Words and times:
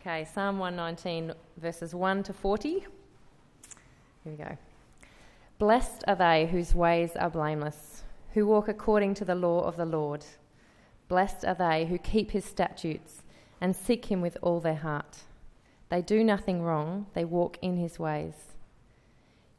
Okay, 0.00 0.24
Psalm 0.32 0.60
119, 0.60 1.34
verses 1.56 1.92
1 1.92 2.22
to 2.22 2.32
40. 2.32 2.70
Here 2.70 2.86
we 4.24 4.36
go. 4.36 4.56
Blessed 5.58 6.04
are 6.06 6.14
they 6.14 6.46
whose 6.46 6.72
ways 6.72 7.16
are 7.16 7.28
blameless, 7.28 8.04
who 8.34 8.46
walk 8.46 8.68
according 8.68 9.14
to 9.14 9.24
the 9.24 9.34
law 9.34 9.60
of 9.60 9.76
the 9.76 9.84
Lord. 9.84 10.24
Blessed 11.08 11.44
are 11.44 11.56
they 11.56 11.86
who 11.86 11.98
keep 11.98 12.30
his 12.30 12.44
statutes 12.44 13.22
and 13.60 13.74
seek 13.74 14.04
him 14.04 14.20
with 14.20 14.38
all 14.40 14.60
their 14.60 14.76
heart. 14.76 15.24
They 15.88 16.00
do 16.00 16.22
nothing 16.22 16.62
wrong, 16.62 17.06
they 17.14 17.24
walk 17.24 17.58
in 17.60 17.76
his 17.76 17.98
ways. 17.98 18.54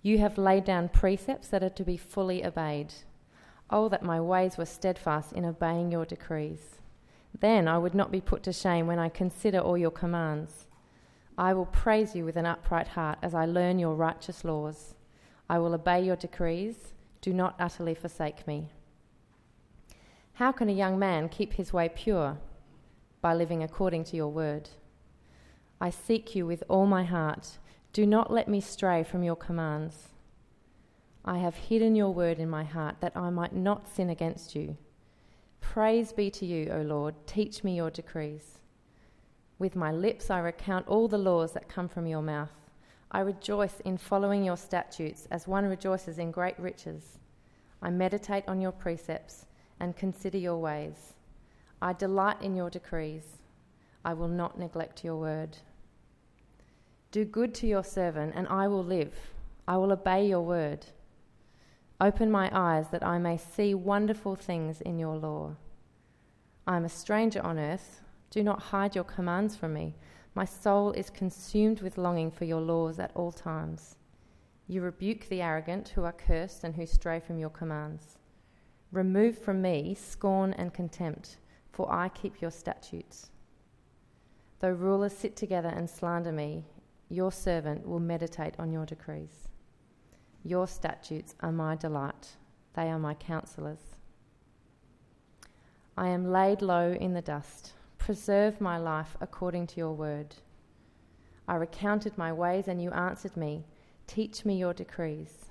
You 0.02 0.20
have 0.20 0.38
laid 0.38 0.64
down 0.64 0.88
precepts 0.88 1.50
that 1.50 1.64
are 1.64 1.70
to 1.70 1.84
be 1.84 1.98
fully 1.98 2.46
obeyed. 2.46 2.94
Oh, 3.70 3.90
that 3.90 4.04
my 4.04 4.22
ways 4.22 4.58
were 4.58 4.66
steadfast 4.66 5.34
in 5.34 5.44
obeying 5.44 5.92
your 5.92 6.06
decrees. 6.06 6.79
Then 7.38 7.68
I 7.68 7.78
would 7.78 7.96
not 7.96 8.12
be 8.12 8.22
put 8.22 8.44
to 8.44 8.54
shame 8.54 8.88
when 8.88 9.00
I 9.00 9.10
consider 9.10 9.60
all 9.60 9.78
your 9.78 9.92
commands. 9.92 10.66
I 11.38 11.54
will 11.54 11.66
praise 11.66 12.16
you 12.16 12.26
with 12.26 12.36
an 12.36 12.46
upright 12.46 12.90
heart 12.90 13.20
as 13.22 13.34
I 13.34 13.46
learn 13.46 13.80
your 13.80 13.96
righteous 13.96 14.44
laws. 14.44 14.96
I 15.50 15.60
will 15.60 15.74
obey 15.74 16.04
your 16.04 16.18
decrees. 16.18 16.94
Do 17.22 17.34
not 17.34 17.56
utterly 17.60 17.96
forsake 17.96 18.46
me. 18.46 18.70
How 20.34 20.52
can 20.52 20.70
a 20.70 20.74
young 20.74 21.00
man 21.00 21.30
keep 21.30 21.54
his 21.54 21.74
way 21.74 21.90
pure? 21.90 22.38
By 23.22 23.34
living 23.34 23.64
according 23.64 24.04
to 24.06 24.16
your 24.16 24.30
word. 24.30 24.70
I 25.82 25.90
seek 25.90 26.36
you 26.36 26.46
with 26.46 26.64
all 26.68 26.86
my 26.86 27.04
heart. 27.04 27.58
Do 27.94 28.06
not 28.06 28.32
let 28.32 28.48
me 28.48 28.60
stray 28.62 29.04
from 29.04 29.24
your 29.24 29.36
commands. 29.36 30.10
I 31.24 31.38
have 31.38 31.56
hidden 31.56 31.96
your 31.96 32.14
word 32.14 32.40
in 32.40 32.50
my 32.50 32.64
heart 32.64 32.98
that 33.02 33.16
I 33.16 33.30
might 33.30 33.54
not 33.54 33.88
sin 33.88 34.10
against 34.10 34.56
you. 34.56 34.78
Praise 35.62 36.12
be 36.12 36.30
to 36.32 36.46
you, 36.46 36.72
O 36.72 36.82
Lord. 36.82 37.16
Teach 37.28 37.64
me 37.64 37.76
your 37.76 37.92
decrees. 37.92 38.60
With 39.60 39.76
my 39.76 39.92
lips 39.92 40.30
I 40.30 40.40
recount 40.40 40.88
all 40.88 41.08
the 41.08 41.18
laws 41.18 41.52
that 41.54 41.68
come 41.70 41.88
from 41.88 42.08
your 42.08 42.22
mouth. 42.22 42.52
I 43.12 43.20
rejoice 43.20 43.80
in 43.82 43.98
following 43.98 44.44
your 44.44 44.58
statutes 44.58 45.28
as 45.32 45.48
one 45.48 45.66
rejoices 45.66 46.20
in 46.20 46.32
great 46.32 46.58
riches. 46.60 47.20
I 47.82 47.90
meditate 47.90 48.48
on 48.48 48.62
your 48.62 48.72
precepts 48.72 49.46
and 49.80 49.96
consider 49.96 50.38
your 50.38 50.58
ways. 50.58 51.14
I 51.82 51.94
delight 51.94 52.42
in 52.42 52.56
your 52.56 52.70
decrees. 52.70 53.38
I 54.04 54.14
will 54.14 54.28
not 54.28 54.60
neglect 54.60 55.04
your 55.04 55.16
word. 55.16 55.58
Do 57.12 57.26
good 57.26 57.56
to 57.56 57.68
your 57.68 57.84
servant, 57.84 58.34
and 58.36 58.48
I 58.48 58.68
will 58.68 58.84
live. 58.84 59.14
I 59.68 59.78
will 59.78 59.92
obey 59.92 60.28
your 60.28 60.42
word. 60.42 60.86
Open 62.02 62.32
my 62.32 62.50
eyes 62.54 62.88
that 62.92 63.06
I 63.06 63.18
may 63.18 63.36
see 63.36 63.74
wonderful 63.74 64.36
things 64.36 64.80
in 64.80 65.00
your 65.00 65.18
law. 65.18 65.58
I 66.66 66.78
am 66.78 66.86
a 66.86 66.90
stranger 66.90 67.42
on 67.42 67.60
earth. 67.60 68.00
Do 68.30 68.42
not 68.42 68.62
hide 68.62 68.96
your 68.96 69.04
commands 69.04 69.58
from 69.58 69.74
me. 69.74 69.96
My 70.34 70.46
soul 70.46 70.92
is 70.94 71.10
consumed 71.10 71.82
with 71.82 71.98
longing 71.98 72.32
for 72.32 72.46
your 72.46 72.62
laws 72.62 73.00
at 73.00 73.12
all 73.16 73.34
times. 73.34 73.98
You 74.66 74.82
rebuke 74.82 75.28
the 75.28 75.42
arrogant 75.42 75.90
who 75.90 76.06
are 76.06 76.14
cursed 76.14 76.64
and 76.64 76.74
who 76.74 76.86
stray 76.86 77.20
from 77.20 77.38
your 77.38 77.50
commands. 77.50 78.18
Remove 78.94 79.38
from 79.38 79.62
me 79.62 79.94
scorn 79.94 80.54
and 80.54 80.74
contempt, 80.74 81.38
for 81.74 81.92
I 81.92 82.08
keep 82.08 82.42
your 82.42 82.52
statutes. 82.52 83.30
Though 84.62 84.72
rulers 84.72 85.12
sit 85.12 85.36
together 85.36 85.70
and 85.70 85.90
slander 85.90 86.32
me, 86.32 86.64
your 87.10 87.34
servant 87.34 87.86
will 87.86 88.00
meditate 88.00 88.56
on 88.58 88.72
your 88.72 88.86
decrees. 88.86 89.49
Your 90.44 90.68
statutes 90.68 91.36
are 91.42 91.52
my 91.52 91.76
delight, 91.76 92.38
they 92.74 92.90
are 92.90 93.00
my 93.00 93.14
counselors. 93.14 93.98
I 95.98 96.08
am 96.08 96.32
laid 96.32 96.62
low 96.62 96.94
in 96.94 97.14
the 97.14 97.22
dust. 97.22 97.74
Preserve 97.98 98.62
my 98.62 98.78
life 98.78 99.18
according 99.20 99.68
to 99.68 99.78
your 99.78 99.92
word. 99.92 100.34
I 101.46 101.56
recounted 101.56 102.18
my 102.18 102.32
ways, 102.32 102.70
and 102.70 102.82
you 102.82 102.90
answered 102.92 103.36
me. 103.36 103.66
Teach 104.08 104.46
me 104.46 104.58
your 104.58 104.74
decrees. 104.74 105.48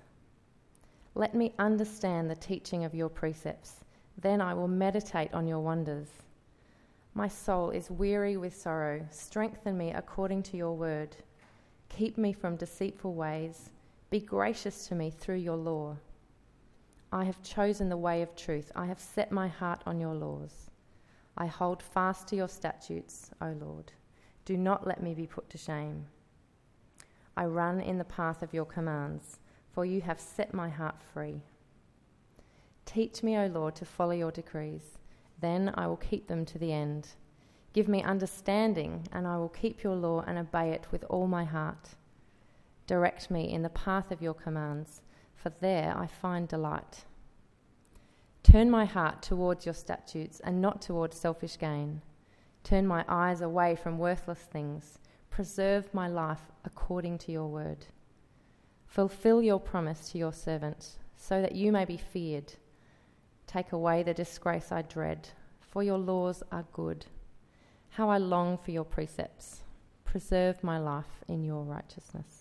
Let 1.15 1.35
me 1.35 1.53
understand 1.59 2.31
the 2.31 2.37
teaching 2.37 2.85
of 2.85 2.95
your 2.95 3.11
precepts. 3.11 3.85
Then 4.17 4.41
I 4.41 4.55
will 4.55 4.69
meditate 4.69 5.35
on 5.35 5.47
your 5.47 5.61
wonders. 5.61 6.09
My 7.13 7.29
soul 7.29 7.71
is 7.71 7.91
weary 7.91 8.39
with 8.39 8.57
sorrow. 8.57 9.07
Strengthen 9.11 9.77
me 9.77 9.93
according 9.93 10.45
to 10.45 10.57
your 10.57 10.75
word. 10.75 11.15
Keep 11.91 12.17
me 12.17 12.33
from 12.33 12.57
deceitful 12.57 13.13
ways 13.13 13.71
be 14.11 14.21
gracious 14.21 14.87
to 14.89 14.95
me 14.95 15.11
through 15.11 15.37
your 15.37 15.57
law. 15.57 15.97
I 17.13 17.25
have 17.25 17.43
chosen 17.43 17.89
the 17.91 17.97
way 17.97 18.23
of 18.23 18.35
truth. 18.35 18.73
I 18.75 18.87
have 18.87 18.99
set 18.99 19.31
my 19.31 19.49
heart 19.49 19.83
on 19.87 20.01
your 20.01 20.15
laws. 20.15 20.71
I 21.37 21.47
hold 21.47 21.83
fast 21.83 22.27
to 22.29 22.37
your 22.37 22.49
statutes, 22.49 23.31
O 23.43 23.55
Lord. 23.61 23.93
Do 24.47 24.57
not 24.57 24.87
let 24.87 25.03
me 25.03 25.15
be 25.15 25.27
put 25.27 25.51
to 25.51 25.59
shame. 25.59 26.07
I 27.37 27.45
run 27.45 27.81
in 27.81 27.99
the 27.99 28.05
path 28.05 28.43
of 28.43 28.55
your 28.55 28.65
commands, 28.65 29.41
for 29.73 29.85
you 29.85 30.01
have 30.01 30.19
set 30.19 30.55
my 30.55 30.71
heart 30.71 30.97
free. 31.13 31.43
Teach 32.87 33.23
me, 33.23 33.37
O 33.37 33.47
Lord, 33.47 33.77
to 33.77 33.85
follow 33.85 34.13
your 34.13 34.33
decrees. 34.33 34.99
Then 35.41 35.73
I 35.75 35.87
will 35.87 35.99
keep 35.99 36.29
them 36.29 36.47
to 36.47 36.59
the 36.59 36.73
end. 36.73 37.09
Give 37.75 37.89
me 37.89 38.03
understanding, 38.03 39.07
and 39.13 39.27
I 39.27 39.37
will 39.37 39.51
keep 39.51 39.83
your 39.83 39.95
law 39.95 40.25
and 40.27 40.39
obey 40.39 40.71
it 40.71 40.87
with 40.91 41.05
all 41.11 41.27
my 41.27 41.45
heart. 41.45 41.91
Direct 42.89 43.31
me 43.31 43.53
in 43.53 43.61
the 43.61 43.69
path 43.69 44.11
of 44.11 44.23
your 44.23 44.33
commands, 44.33 45.03
for 45.35 45.51
there 45.61 45.95
I 45.95 46.07
find 46.07 46.49
delight. 46.49 47.05
Turn 48.43 48.71
my 48.71 48.87
heart 48.87 49.21
towards 49.21 49.67
your 49.67 49.75
statutes 49.75 50.41
and 50.41 50.63
not 50.63 50.81
towards 50.81 51.21
selfish 51.21 51.59
gain. 51.59 52.01
Turn 52.65 52.87
my 52.87 53.05
eyes 53.07 53.43
away 53.43 53.77
from 53.77 53.99
worthless 53.99 54.39
things. 54.39 54.99
Preserve 55.29 55.93
my 55.93 56.09
life 56.09 56.41
according 56.65 57.19
to 57.19 57.31
your 57.31 57.47
word. 57.47 57.85
Fulfill 58.87 59.43
your 59.43 59.61
promise 59.61 60.09
to 60.11 60.19
your 60.19 60.33
servant, 60.33 60.97
so 61.15 61.43
that 61.43 61.55
you 61.55 61.71
may 61.71 61.85
be 61.85 61.99
feared. 61.99 62.55
Take 63.47 63.73
away 63.73 64.03
the 64.03 64.15
disgrace 64.15 64.73
I 64.73 64.81
dread, 64.81 65.29
for 65.61 65.83
your 65.83 65.99
laws 65.99 66.43
are 66.51 66.65
good. 66.73 67.05
How 67.91 68.09
I 68.09 68.17
long 68.17 68.57
for 68.57 68.71
your 68.71 68.85
precepts. 68.85 69.63
Preserve 70.07 70.65
my 70.65 70.79
life 70.79 71.23
in 71.29 71.45
your 71.45 71.65
righteousness. 71.65 72.38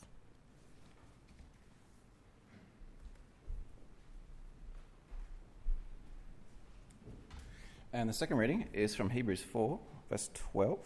And 7.98 8.08
the 8.08 8.14
second 8.14 8.38
reading 8.38 8.68
is 8.74 8.94
from 8.94 9.10
Hebrews 9.10 9.42
4, 9.42 9.80
verse 10.08 10.30
12. 10.52 10.78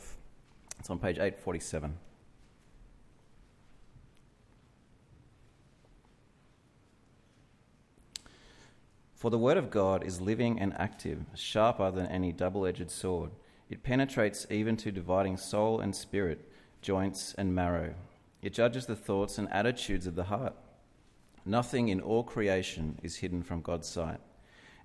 It's 0.80 0.90
on 0.90 0.98
page 0.98 1.18
847. 1.18 1.98
For 9.14 9.30
the 9.30 9.38
word 9.38 9.58
of 9.58 9.70
God 9.70 10.06
is 10.06 10.22
living 10.22 10.58
and 10.58 10.74
active, 10.80 11.26
sharper 11.36 11.92
than 11.92 12.06
any 12.06 12.32
double 12.32 12.66
edged 12.66 12.90
sword. 12.90 13.32
It 13.70 13.84
penetrates 13.84 14.48
even 14.50 14.78
to 14.78 14.90
dividing 14.90 15.36
soul 15.36 15.82
and 15.82 15.94
spirit, 15.94 16.50
joints 16.82 17.36
and 17.38 17.54
marrow. 17.54 17.94
It 18.42 18.54
judges 18.54 18.86
the 18.86 18.96
thoughts 18.96 19.38
and 19.38 19.52
attitudes 19.52 20.08
of 20.08 20.16
the 20.16 20.24
heart. 20.24 20.56
Nothing 21.44 21.90
in 21.90 22.00
all 22.00 22.24
creation 22.24 23.00
is 23.04 23.18
hidden 23.18 23.44
from 23.44 23.62
God's 23.62 23.90
sight. 23.90 24.22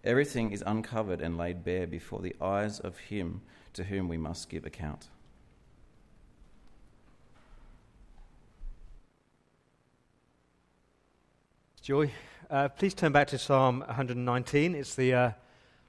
Everything 0.06 0.52
is 0.52 0.62
uncovered 0.64 1.20
and 1.20 1.36
laid 1.36 1.64
bare 1.64 1.84
before 1.84 2.20
the 2.20 2.36
eyes 2.40 2.78
of 2.78 2.96
Him 2.96 3.40
to 3.72 3.82
whom 3.82 4.06
we 4.06 4.16
must 4.16 4.48
give 4.48 4.64
account. 4.64 5.08
Joy. 11.82 12.12
Uh, 12.48 12.68
please 12.68 12.94
turn 12.94 13.10
back 13.10 13.26
to 13.28 13.38
Psalm 13.38 13.80
119. 13.80 14.76
It's 14.76 14.94
the 14.94 15.12
uh, 15.12 15.30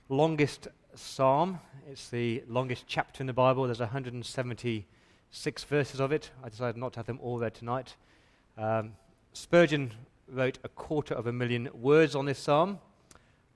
longest 0.09 0.67
psalm, 0.95 1.59
it's 1.87 2.09
the 2.09 2.43
longest 2.47 2.85
chapter 2.87 3.21
in 3.21 3.27
the 3.27 3.33
Bible. 3.33 3.65
There's 3.65 3.79
176 3.79 5.63
verses 5.65 5.99
of 5.99 6.11
it. 6.11 6.31
I 6.43 6.49
decided 6.49 6.77
not 6.77 6.93
to 6.93 6.99
have 6.99 7.05
them 7.05 7.19
all 7.21 7.37
there 7.37 7.51
tonight. 7.51 7.95
Um, 8.57 8.93
Spurgeon 9.33 9.93
wrote 10.27 10.57
a 10.63 10.69
quarter 10.69 11.13
of 11.13 11.27
a 11.27 11.31
million 11.31 11.69
words 11.71 12.15
on 12.15 12.25
this 12.25 12.39
psalm. 12.39 12.79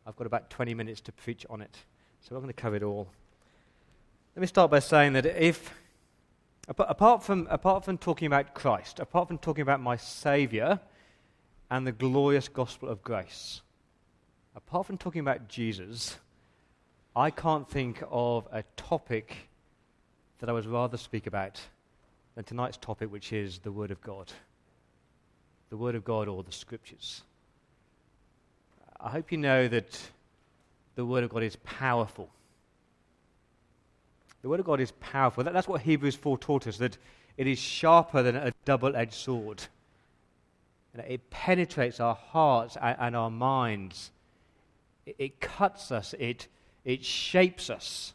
I've 0.06 0.16
got 0.16 0.28
about 0.28 0.50
20 0.50 0.74
minutes 0.74 1.02
to 1.02 1.12
preach 1.12 1.46
on 1.50 1.62
it. 1.62 1.78
So 2.22 2.36
I'm 2.36 2.42
going 2.42 2.54
to 2.54 2.60
cover 2.60 2.76
it 2.76 2.84
all. 2.84 3.08
Let 4.36 4.42
me 4.42 4.48
start 4.48 4.72
by 4.72 4.80
saying 4.80 5.14
that 5.14 5.26
if, 5.26 5.74
apart 6.68 7.24
from, 7.24 7.48
apart 7.50 7.86
from 7.86 7.98
talking 7.98 8.26
about 8.26 8.54
Christ, 8.54 9.00
apart 9.00 9.28
from 9.28 9.38
talking 9.38 9.62
about 9.62 9.82
my 9.82 9.98
Saviour 9.98 10.80
and 11.70 11.86
the 11.86 11.92
glorious 11.92 12.48
gospel 12.48 12.90
of 12.90 13.04
grace, 13.04 13.62
apart 14.56 14.86
from 14.86 14.98
talking 14.98 15.22
about 15.22 15.48
Jesus, 15.48 16.18
I 17.16 17.30
can't 17.30 17.70
think 17.70 18.02
of 18.10 18.48
a 18.52 18.64
topic 18.78 19.50
that 20.40 20.50
I 20.50 20.54
would 20.54 20.66
rather 20.66 20.98
speak 20.98 21.28
about 21.28 21.60
than 22.36 22.44
tonight's 22.44 22.78
topic, 22.78 23.12
which 23.12 23.34
is 23.34 23.60
the 23.60 23.72
Word 23.72 23.92
of 23.92 24.02
God. 24.02 24.32
The 25.70 25.78
Word 25.78 25.96
of 25.96 26.04
God 26.04 26.28
or 26.28 26.44
the 26.44 26.52
Scriptures. 26.52 27.24
I 29.04 29.10
hope 29.10 29.32
you 29.32 29.38
know 29.38 29.68
that 29.68 30.00
the 30.96 31.06
Word 31.06 31.24
of 31.24 31.32
God 31.32 31.44
is 31.44 31.56
powerful. 31.58 32.30
The 34.42 34.50
Word 34.50 34.60
of 34.60 34.66
God 34.66 34.80
is 34.80 34.92
powerful. 34.92 35.44
That, 35.44 35.54
that's 35.54 35.68
what 35.68 35.82
Hebrews 35.82 36.16
4 36.16 36.38
taught 36.38 36.68
us, 36.68 36.78
that 36.78 36.98
it 37.38 37.48
is 37.48 37.58
sharper 37.58 38.22
than 38.22 38.36
a 38.36 38.52
double 38.66 38.96
edged 38.96 39.14
sword. 39.14 39.64
And 40.94 41.04
it 41.08 41.30
penetrates 41.30 42.00
our 42.00 42.16
hearts 42.16 42.78
and, 42.80 42.96
and 43.00 43.16
our 43.16 43.32
minds. 43.32 44.12
It, 45.06 45.16
it 45.18 45.40
cuts 45.40 45.92
us, 45.92 46.14
it, 46.20 46.48
it 46.86 47.04
shapes 47.04 47.70
us, 47.70 48.14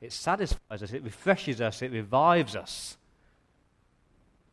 it 0.00 0.12
satisfies 0.12 0.82
us, 0.82 0.92
it 0.92 1.02
refreshes 1.04 1.60
us, 1.60 1.80
it 1.80 1.90
revives 1.90 2.54
us. 2.54 2.98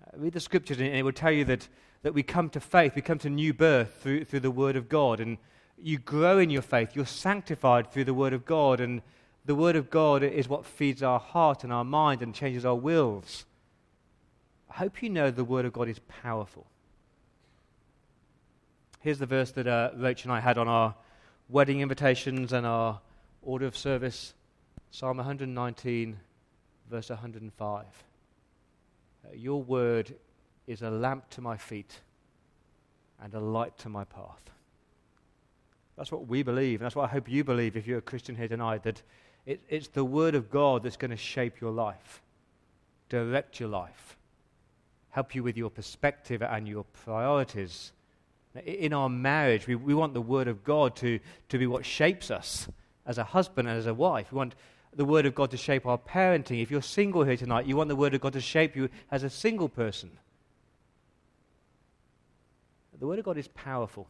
Uh, 0.06 0.18
read 0.18 0.34
the 0.34 0.40
scriptures, 0.40 0.80
and 0.80 0.88
it 0.88 1.04
will 1.04 1.12
tell 1.12 1.32
you 1.32 1.44
that, 1.46 1.68
that 2.04 2.14
we 2.14 2.22
come 2.22 2.50
to 2.50 2.60
faith, 2.60 2.96
we 2.96 3.02
come 3.02 3.18
to 3.20 3.30
new 3.30 3.54
birth 3.54 3.98
through, 4.02 4.26
through 4.26 4.42
the 4.42 4.52
Word 4.52 4.76
of 4.76 4.90
God. 4.90 5.20
And 5.20 5.38
you 5.82 5.98
grow 5.98 6.38
in 6.38 6.50
your 6.50 6.62
faith, 6.62 6.96
you're 6.96 7.06
sanctified 7.06 7.92
through 7.92 8.04
the 8.04 8.14
Word 8.14 8.34
of 8.34 8.46
God. 8.46 8.80
And 8.80 9.02
the 9.46 9.56
Word 9.56 9.76
of 9.76 9.90
God 9.90 10.22
is 10.22 10.48
what 10.48 10.66
feeds 10.66 11.02
our 11.02 11.20
heart 11.20 11.64
and 11.64 11.74
our 11.74 11.84
mind 11.84 12.22
and 12.22 12.36
changes 12.36 12.66
our 12.66 12.76
wills. 12.76 13.46
I 14.70 14.76
hope 14.76 15.02
you 15.02 15.10
know 15.10 15.32
the 15.32 15.44
Word 15.44 15.66
of 15.66 15.74
God 15.74 15.88
is 15.90 16.00
powerful. 16.00 16.68
Here's 19.00 19.20
the 19.20 19.26
verse 19.26 19.52
that 19.52 19.68
uh, 19.68 19.92
and 19.96 20.32
I 20.32 20.40
had 20.40 20.58
on 20.58 20.68
our 20.68 20.96
wedding 21.50 21.82
invitations 21.82 22.54
and 22.54 22.66
our 22.66 23.02
order 23.42 23.66
of 23.66 23.76
service 23.76 24.34
Psalm 24.92 25.18
119, 25.18 26.20
verse 26.88 27.10
105. 27.10 27.86
Uh, 29.26 29.34
your 29.34 29.64
word 29.64 30.14
is 30.68 30.82
a 30.82 30.90
lamp 30.90 31.30
to 31.32 31.42
my 31.42 31.58
feet 31.58 32.00
and 33.22 33.34
a 33.34 33.40
light 33.40 33.78
to 33.80 33.90
my 33.90 34.04
path. 34.04 34.52
That's 35.98 36.12
what 36.12 36.28
we 36.28 36.44
believe, 36.44 36.82
and 36.82 36.86
that's 36.86 36.96
what 36.96 37.10
I 37.10 37.14
hope 37.14 37.30
you 37.30 37.44
believe 37.44 37.78
if 37.78 37.86
you're 37.86 38.00
a 38.00 38.02
Christian 38.02 38.36
here 38.36 38.48
tonight 38.48 38.84
that 38.84 39.02
it, 39.46 39.62
it's 39.70 39.88
the 39.90 40.04
Word 40.04 40.36
of 40.36 40.50
God 40.50 40.84
that's 40.84 40.98
going 40.98 41.12
to 41.12 41.18
shape 41.18 41.62
your 41.62 41.72
life, 41.72 42.22
direct 43.10 43.60
your 43.60 43.70
life, 43.70 44.18
help 45.10 45.36
you 45.36 45.44
with 45.44 45.58
your 45.58 45.70
perspective 45.70 46.42
and 46.42 46.68
your 46.68 46.86
priorities. 46.86 47.92
In 48.66 48.94
our 48.94 49.10
marriage, 49.10 49.68
we, 49.68 49.76
we 49.76 49.94
want 49.94 50.14
the 50.14 50.22
Word 50.22 50.48
of 50.48 50.64
God 50.64 50.96
to, 50.98 51.20
to 51.50 51.58
be 51.58 51.68
what 51.68 51.86
shapes 51.86 52.32
us 52.32 52.68
as 53.06 53.18
a 53.18 53.24
husband 53.24 53.68
and 53.68 53.78
as 53.78 53.86
a 53.86 53.94
wife. 53.94 54.32
We 54.32 54.38
want 54.38 54.56
the 54.96 55.06
Word 55.06 55.26
of 55.26 55.36
God 55.36 55.52
to 55.52 55.58
shape 55.58 55.86
our 55.86 55.98
parenting. 55.98 56.62
If 56.62 56.72
you're 56.72 56.82
single 56.82 57.24
here 57.24 57.38
tonight, 57.38 57.66
you 57.66 57.76
want 57.76 57.90
the 57.90 57.96
Word 57.96 58.14
of 58.14 58.22
God 58.22 58.34
to 58.34 58.42
shape 58.42 58.76
you 58.76 58.90
as 59.12 59.24
a 59.24 59.30
single 59.30 59.70
person. 59.70 60.12
The 63.00 63.08
Word 63.08 63.20
of 63.20 63.26
God 63.26 63.38
is 63.38 63.48
powerful. 63.50 64.08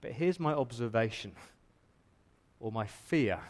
But 0.00 0.12
here's 0.12 0.38
my 0.38 0.52
observation 0.52 1.32
or 2.60 2.70
my 2.72 2.86
fear. 2.86 3.40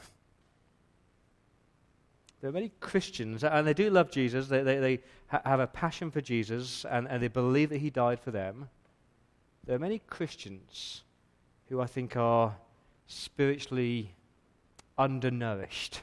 There 2.41 2.51
are 2.51 2.53
many 2.53 2.73
Christians, 2.81 3.43
and 3.43 3.67
they 3.67 3.75
do 3.75 3.91
love 3.91 4.11
Jesus, 4.11 4.49
they, 4.49 4.63
they, 4.63 4.79
they 4.79 5.01
ha- 5.27 5.43
have 5.45 5.61
a 5.61 5.67
passion 5.67 6.11
for 6.11 6.21
Jesus, 6.21 6.85
and, 6.89 7.09
and 7.09 7.23
they 7.23 7.29
believe 7.29 7.71
that 7.71 7.79
He 7.79 7.91
died 7.91 8.21
for 8.21 8.31
them. 8.31 8.69
There 9.67 9.75
are 9.75 9.81
many 9.81 9.99
Christians 9.99 11.03
who 11.69 11.81
I 11.81 11.87
think 11.87 12.17
are 12.17 12.55
spiritually 13.07 14.15
undernourished. 14.97 16.03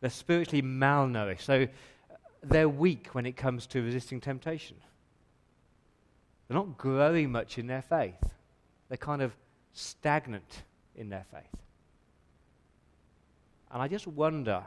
They're 0.00 0.10
spiritually 0.10 0.62
malnourished. 0.62 1.42
So 1.42 1.68
they're 2.42 2.68
weak 2.68 3.08
when 3.12 3.24
it 3.24 3.36
comes 3.36 3.66
to 3.68 3.82
resisting 3.82 4.20
temptation. 4.20 4.76
They're 6.46 6.56
not 6.56 6.76
growing 6.76 7.32
much 7.32 7.58
in 7.58 7.66
their 7.66 7.82
faith. 7.82 8.22
They're 8.88 8.98
kind 8.98 9.22
of 9.22 9.34
stagnant 9.72 10.62
in 10.94 11.08
their 11.08 11.24
faith. 11.30 11.60
And 13.70 13.82
I 13.82 13.88
just 13.88 14.06
wonder, 14.06 14.62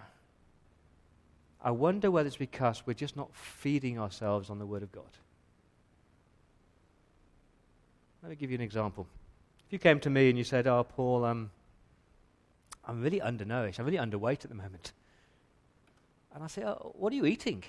I 1.62 1.72
wonder 1.72 2.12
whether 2.12 2.28
it's 2.28 2.36
because 2.36 2.84
we're 2.86 2.94
just 2.94 3.16
not 3.16 3.34
feeding 3.34 4.00
ourselves 4.00 4.50
on 4.50 4.60
the 4.60 4.66
Word 4.66 4.84
of 4.84 4.92
God. 4.92 5.06
Let 8.22 8.30
me 8.32 8.36
give 8.36 8.52
you 8.52 8.56
an 8.56 8.62
example. 8.62 9.08
If 9.68 9.74
you 9.74 9.80
came 9.80 10.00
to 10.02 10.10
me 10.10 10.30
and 10.30 10.38
you 10.38 10.44
said, 10.44 10.68
Oh, 10.68 10.84
Paul, 10.84 11.24
um, 11.24 11.52
I'm 12.86 13.02
really 13.02 13.22
undernourished, 13.22 13.80
I'm 13.80 13.86
really 13.86 13.98
underweight 13.98 14.44
at 14.44 14.50
the 14.50 14.56
moment. 14.56 14.92
And 16.34 16.44
I 16.44 16.48
say, 16.48 16.64
oh, 16.64 16.94
What 16.98 17.14
are 17.14 17.16
you 17.16 17.26
eating? 17.26 17.64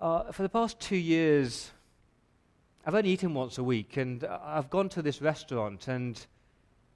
Uh, 0.00 0.32
for 0.32 0.42
the 0.42 0.48
past 0.48 0.80
two 0.80 0.96
years, 0.96 1.70
I've 2.86 2.94
only 2.94 3.10
eaten 3.10 3.32
once 3.32 3.56
a 3.56 3.64
week, 3.64 3.96
and 3.96 4.24
I've 4.24 4.68
gone 4.68 4.90
to 4.90 5.00
this 5.00 5.22
restaurant, 5.22 5.88
and 5.88 6.20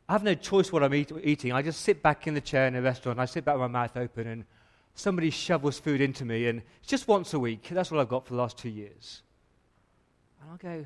I 0.07 0.13
have 0.13 0.23
no 0.23 0.35
choice 0.35 0.71
what 0.71 0.83
I'm 0.83 0.93
eat- 0.93 1.13
eating. 1.23 1.53
I 1.53 1.63
just 1.63 1.81
sit 1.81 2.03
back 2.03 2.27
in 2.27 2.35
the 2.35 2.43
chair 2.43 2.67
in 2.67 2.75
the 2.75 2.83
restaurant, 2.83 3.19
I 3.19 3.25
sit 3.25 3.45
back 3.45 3.55
with 3.55 3.63
my 3.63 3.69
mouth 3.69 3.97
open, 3.97 4.27
and 4.27 4.45
somebody 4.95 5.31
shovels 5.31 5.79
food 5.79 6.03
into 6.03 6.27
me, 6.27 6.49
and 6.49 6.61
it's 6.81 6.89
just 6.89 7.09
once 7.09 7.33
a 7.33 7.39
week. 7.39 7.69
That's 7.71 7.91
what 7.91 8.01
I've 8.01 8.09
got 8.09 8.27
for 8.27 8.35
the 8.35 8.39
last 8.39 8.59
two 8.59 8.69
years. 8.69 9.23
And 10.43 10.51
I'll 10.51 10.59
go, 10.59 10.85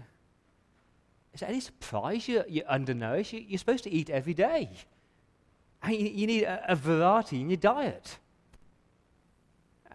Is 1.35 1.41
there 1.41 1.49
any 1.49 1.61
surprise 1.61 2.29
you're, 2.29 2.45
you're 2.49 2.69
undernourished? 2.69 3.33
You're 3.33 3.59
supposed 3.59 3.85
to 3.85 3.91
eat 3.91 4.09
every 4.09 4.35
day. 4.35 4.71
And 5.83 5.95
you, 5.97 6.07
you 6.07 6.27
need 6.29 6.45
a, 6.45 6.65
a 6.69 6.77
variety 6.77 7.41
in 7.41 7.51
your 7.51 7.57
diet. 7.57 8.19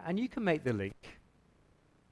And 0.06 0.20
you 0.20 0.28
can 0.28 0.44
make 0.44 0.64
the 0.64 0.74
link. 0.74 1.18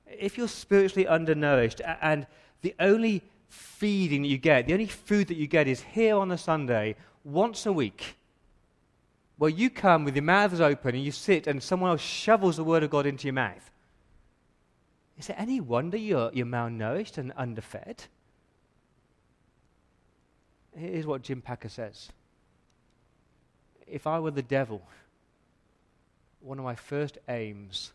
If 0.06 0.38
you're 0.38 0.48
spiritually 0.48 1.06
undernourished 1.06 1.82
and 2.00 2.26
the 2.62 2.74
only 2.80 3.22
feeding 3.48 4.22
that 4.22 4.28
you 4.28 4.38
get, 4.38 4.66
the 4.66 4.72
only 4.72 4.86
food 4.86 5.28
that 5.28 5.36
you 5.36 5.46
get 5.46 5.68
is 5.68 5.80
here 5.80 6.16
on 6.16 6.30
a 6.30 6.38
Sunday, 6.38 6.96
once 7.24 7.66
a 7.66 7.72
week, 7.72 8.16
where 9.38 9.50
you 9.50 9.68
come 9.70 10.04
with 10.04 10.16
your 10.16 10.22
mouths 10.22 10.60
open 10.60 10.94
and 10.94 11.04
you 11.04 11.12
sit 11.12 11.46
and 11.46 11.62
someone 11.62 11.90
else 11.90 12.00
shovels 12.00 12.56
the 12.56 12.64
Word 12.64 12.82
of 12.82 12.90
God 12.90 13.06
into 13.06 13.26
your 13.26 13.34
mouth. 13.34 13.70
Is 15.18 15.30
it 15.30 15.36
any 15.38 15.60
wonder 15.60 15.96
you're, 15.96 16.30
you're 16.32 16.46
malnourished 16.46 17.18
and 17.18 17.32
underfed? 17.36 18.06
Here's 20.76 21.06
what 21.06 21.22
Jim 21.22 21.40
Packer 21.40 21.70
says 21.70 22.10
If 23.86 24.06
I 24.06 24.18
were 24.18 24.30
the 24.30 24.42
devil, 24.42 24.82
one 26.40 26.58
of 26.58 26.64
my 26.64 26.74
first 26.74 27.18
aims 27.28 27.92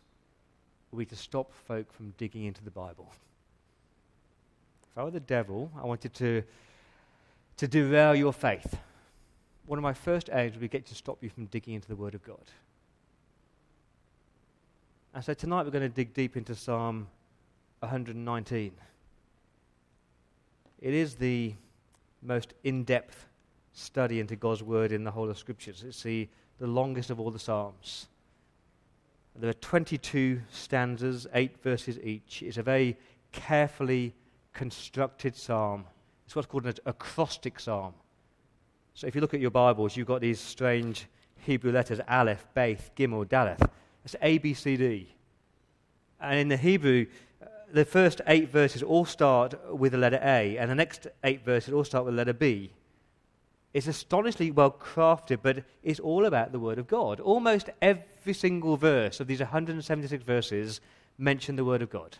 would 0.90 0.98
be 0.98 1.06
to 1.06 1.16
stop 1.16 1.52
folk 1.66 1.92
from 1.92 2.12
digging 2.18 2.44
into 2.44 2.62
the 2.64 2.70
Bible. 2.70 3.12
If 4.92 4.98
I 4.98 5.04
were 5.04 5.10
the 5.10 5.20
devil, 5.20 5.70
I 5.82 5.86
wanted 5.86 6.12
to, 6.14 6.42
to 7.56 7.66
derail 7.66 8.14
your 8.14 8.32
faith. 8.32 8.76
One 9.64 9.78
of 9.78 9.82
my 9.82 9.94
first 9.94 10.28
aims 10.30 10.52
would 10.52 10.60
be 10.60 10.68
get 10.68 10.84
to 10.86 10.94
stop 10.94 11.22
you 11.22 11.30
from 11.30 11.46
digging 11.46 11.72
into 11.72 11.88
the 11.88 11.96
Word 11.96 12.14
of 12.14 12.22
God. 12.22 12.44
And 15.14 15.24
so 15.24 15.32
tonight 15.32 15.64
we're 15.64 15.70
going 15.70 15.82
to 15.82 15.88
dig 15.88 16.12
deep 16.12 16.36
into 16.36 16.54
Psalm 16.54 17.06
119. 17.80 18.72
It 20.80 20.94
is 20.94 21.14
the 21.14 21.54
most 22.22 22.52
in 22.62 22.84
depth 22.84 23.28
study 23.72 24.20
into 24.20 24.36
God's 24.36 24.62
Word 24.62 24.92
in 24.92 25.04
the 25.04 25.10
whole 25.10 25.30
of 25.30 25.38
Scriptures. 25.38 25.84
It's 25.86 26.02
the, 26.02 26.28
the 26.58 26.66
longest 26.66 27.08
of 27.08 27.18
all 27.18 27.30
the 27.30 27.38
Psalms. 27.38 28.08
There 29.36 29.48
are 29.48 29.54
22 29.54 30.42
stanzas, 30.50 31.26
eight 31.32 31.62
verses 31.62 31.98
each. 32.00 32.42
It's 32.42 32.58
a 32.58 32.62
very 32.62 32.98
carefully 33.32 34.12
constructed 34.52 35.36
psalm. 35.36 35.84
It's 36.26 36.36
what's 36.36 36.46
called 36.46 36.66
an 36.66 36.74
acrostic 36.86 37.58
psalm. 37.60 37.94
So 38.94 39.06
if 39.06 39.14
you 39.14 39.20
look 39.20 39.34
at 39.34 39.40
your 39.40 39.50
Bibles, 39.50 39.96
you've 39.96 40.06
got 40.06 40.20
these 40.20 40.40
strange 40.40 41.06
Hebrew 41.38 41.72
letters 41.72 42.00
Aleph, 42.08 42.46
Beth, 42.54 42.90
Gimel, 42.96 43.26
Daleth. 43.26 43.68
It's 44.04 44.16
A, 44.20 44.38
B, 44.38 44.54
C, 44.54 44.76
D. 44.76 45.14
And 46.20 46.38
in 46.38 46.48
the 46.48 46.56
Hebrew, 46.56 47.06
uh, 47.42 47.46
the 47.72 47.84
first 47.84 48.20
eight 48.26 48.50
verses 48.50 48.82
all 48.82 49.04
start 49.04 49.54
with 49.74 49.92
the 49.92 49.98
letter 49.98 50.20
A, 50.22 50.56
and 50.56 50.70
the 50.70 50.74
next 50.74 51.06
eight 51.24 51.44
verses 51.44 51.72
all 51.74 51.84
start 51.84 52.04
with 52.04 52.14
the 52.14 52.18
letter 52.18 52.32
B. 52.32 52.72
It's 53.72 53.86
astonishingly 53.86 54.50
well 54.50 54.70
crafted, 54.70 55.38
but 55.42 55.64
it's 55.82 55.98
all 55.98 56.26
about 56.26 56.52
the 56.52 56.60
Word 56.60 56.78
of 56.78 56.86
God. 56.86 57.20
Almost 57.20 57.70
every 57.80 58.34
single 58.34 58.76
verse 58.76 59.18
of 59.18 59.26
these 59.26 59.40
176 59.40 60.22
verses 60.22 60.80
mention 61.16 61.56
the 61.56 61.64
Word 61.64 61.80
of 61.80 61.90
God. 61.90 62.18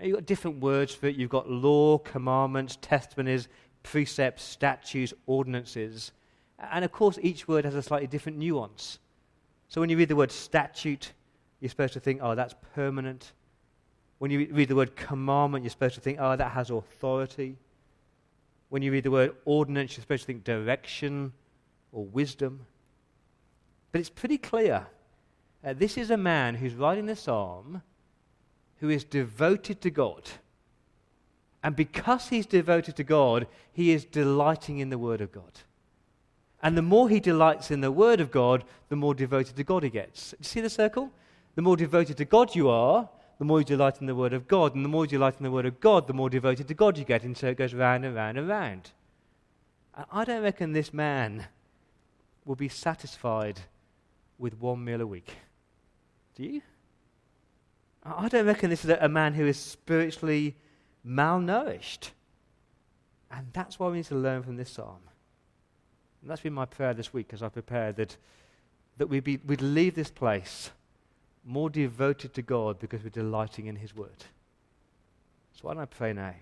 You've 0.00 0.16
got 0.16 0.26
different 0.26 0.60
words 0.60 0.94
for 0.94 1.06
it. 1.06 1.16
You've 1.16 1.30
got 1.30 1.50
law, 1.50 1.98
commandments, 1.98 2.78
testimonies, 2.80 3.48
precepts, 3.82 4.42
statutes, 4.42 5.14
ordinances. 5.26 6.12
And 6.58 6.84
of 6.84 6.92
course, 6.92 7.18
each 7.22 7.46
word 7.46 7.64
has 7.64 7.74
a 7.74 7.82
slightly 7.82 8.06
different 8.06 8.38
nuance. 8.38 8.98
So 9.68 9.80
when 9.80 9.90
you 9.90 9.96
read 9.96 10.08
the 10.08 10.16
word 10.16 10.32
statute, 10.32 11.12
you're 11.60 11.70
supposed 11.70 11.92
to 11.94 12.00
think, 12.00 12.20
oh, 12.22 12.34
that's 12.34 12.54
permanent. 12.74 13.32
When 14.18 14.30
you 14.30 14.48
read 14.50 14.68
the 14.68 14.76
word 14.76 14.96
commandment, 14.96 15.64
you're 15.64 15.70
supposed 15.70 15.94
to 15.94 16.00
think, 16.00 16.18
oh, 16.20 16.36
that 16.36 16.52
has 16.52 16.70
authority. 16.70 17.56
When 18.68 18.82
you 18.82 18.90
read 18.92 19.04
the 19.04 19.10
word 19.10 19.34
ordinance, 19.44 19.96
you're 19.96 20.02
supposed 20.02 20.22
to 20.22 20.26
think 20.26 20.44
direction 20.44 21.32
or 21.92 22.04
wisdom. 22.04 22.66
But 23.92 24.00
it's 24.00 24.10
pretty 24.10 24.38
clear. 24.38 24.86
Uh, 25.64 25.72
this 25.72 25.96
is 25.96 26.10
a 26.10 26.16
man 26.16 26.56
who's 26.56 26.74
writing 26.74 27.06
the 27.06 27.16
psalm 27.16 27.82
who 28.84 28.90
is 28.90 29.02
devoted 29.02 29.80
to 29.80 29.88
God. 29.88 30.28
And 31.62 31.74
because 31.74 32.28
he's 32.28 32.44
devoted 32.44 32.96
to 32.96 33.02
God, 33.02 33.46
he 33.72 33.92
is 33.92 34.04
delighting 34.04 34.78
in 34.78 34.90
the 34.90 34.98
Word 34.98 35.22
of 35.22 35.32
God. 35.32 35.60
And 36.62 36.76
the 36.76 36.82
more 36.82 37.08
he 37.08 37.18
delights 37.18 37.70
in 37.70 37.80
the 37.80 37.90
Word 37.90 38.20
of 38.20 38.30
God, 38.30 38.62
the 38.90 38.96
more 38.96 39.14
devoted 39.14 39.56
to 39.56 39.64
God 39.64 39.84
he 39.84 39.88
gets. 39.88 40.32
Do 40.32 40.36
you 40.40 40.44
see 40.44 40.60
the 40.60 40.68
circle? 40.68 41.10
The 41.54 41.62
more 41.62 41.78
devoted 41.78 42.18
to 42.18 42.26
God 42.26 42.54
you 42.54 42.68
are, 42.68 43.08
the 43.38 43.46
more 43.46 43.60
you 43.60 43.64
delight 43.64 44.02
in 44.02 44.06
the 44.06 44.14
Word 44.14 44.34
of 44.34 44.46
God. 44.46 44.74
And 44.74 44.84
the 44.84 44.90
more 44.90 45.04
you 45.04 45.12
delight 45.12 45.36
in 45.38 45.44
the 45.44 45.50
Word 45.50 45.64
of 45.64 45.80
God, 45.80 46.06
the 46.06 46.12
more 46.12 46.28
devoted 46.28 46.68
to 46.68 46.74
God 46.74 46.98
you 46.98 47.06
get. 47.06 47.22
And 47.22 47.34
so 47.34 47.46
it 47.46 47.56
goes 47.56 47.72
round 47.72 48.04
and 48.04 48.14
round 48.14 48.36
and 48.36 48.46
round. 48.46 48.90
And 49.96 50.04
I 50.12 50.24
don't 50.24 50.42
reckon 50.42 50.74
this 50.74 50.92
man 50.92 51.46
will 52.44 52.54
be 52.54 52.68
satisfied 52.68 53.60
with 54.38 54.60
one 54.60 54.84
meal 54.84 55.00
a 55.00 55.06
week. 55.06 55.36
Do 56.34 56.42
you? 56.42 56.60
I 58.04 58.28
don't 58.28 58.46
reckon 58.46 58.70
this 58.70 58.84
is 58.84 58.90
a 58.90 59.08
man 59.08 59.32
who 59.34 59.46
is 59.46 59.58
spiritually 59.58 60.56
malnourished. 61.06 62.10
And 63.30 63.46
that's 63.52 63.78
why 63.78 63.88
we 63.88 63.98
need 63.98 64.06
to 64.06 64.14
learn 64.14 64.42
from 64.42 64.56
this 64.56 64.70
psalm. 64.70 65.00
And 66.20 66.30
that's 66.30 66.42
been 66.42 66.52
my 66.52 66.66
prayer 66.66 66.94
this 66.94 67.12
week 67.12 67.30
as 67.32 67.42
I 67.42 67.48
prepared 67.48 67.96
that, 67.96 68.16
that 68.98 69.08
we'd, 69.08 69.24
be, 69.24 69.38
we'd 69.46 69.62
leave 69.62 69.94
this 69.94 70.10
place 70.10 70.70
more 71.44 71.68
devoted 71.68 72.34
to 72.34 72.42
God 72.42 72.78
because 72.78 73.02
we're 73.02 73.10
delighting 73.10 73.66
in 73.66 73.76
His 73.76 73.94
Word. 73.94 74.24
So 75.52 75.62
why 75.62 75.74
don't 75.74 75.82
I 75.82 75.86
pray 75.86 76.12
now? 76.12 76.34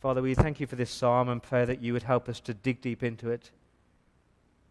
Father, 0.00 0.22
we 0.22 0.34
thank 0.34 0.60
you 0.60 0.66
for 0.66 0.76
this 0.76 0.90
psalm 0.90 1.28
and 1.28 1.42
pray 1.42 1.64
that 1.64 1.80
you 1.80 1.92
would 1.94 2.02
help 2.02 2.28
us 2.28 2.40
to 2.40 2.54
dig 2.54 2.80
deep 2.80 3.02
into 3.02 3.30
it. 3.30 3.50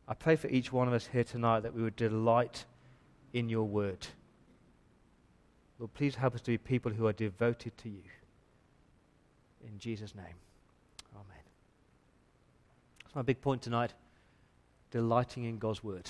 I 0.07 0.13
pray 0.13 0.35
for 0.35 0.47
each 0.47 0.71
one 0.71 0.87
of 0.87 0.93
us 0.93 1.07
here 1.07 1.23
tonight 1.23 1.61
that 1.61 1.73
we 1.73 1.81
would 1.81 1.95
delight 1.95 2.65
in 3.33 3.49
your 3.49 3.63
word. 3.63 4.05
Lord, 5.79 5.93
please 5.93 6.15
help 6.15 6.35
us 6.35 6.41
to 6.41 6.51
be 6.51 6.57
people 6.57 6.91
who 6.91 7.07
are 7.07 7.13
devoted 7.13 7.77
to 7.79 7.89
you. 7.89 8.03
In 9.65 9.77
Jesus' 9.79 10.15
name, 10.15 10.25
Amen. 11.15 11.43
That's 13.03 13.15
my 13.15 13.21
big 13.21 13.41
point 13.41 13.61
tonight 13.61 13.93
delighting 14.91 15.45
in 15.45 15.57
God's 15.57 15.83
word. 15.83 16.09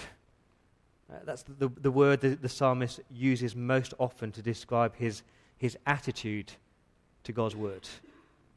Uh, 1.10 1.18
that's 1.26 1.44
the, 1.44 1.54
the, 1.54 1.70
the 1.82 1.92
word 1.92 2.22
that 2.22 2.42
the 2.42 2.50
psalmist 2.50 3.00
uses 3.10 3.56
most 3.56 3.94
often 3.98 4.32
to 4.32 4.42
describe 4.42 4.96
his, 4.96 5.24
his 5.58 5.78
attitude 5.86 6.52
to 7.24 7.32
God's 7.32 7.56
word 7.56 7.88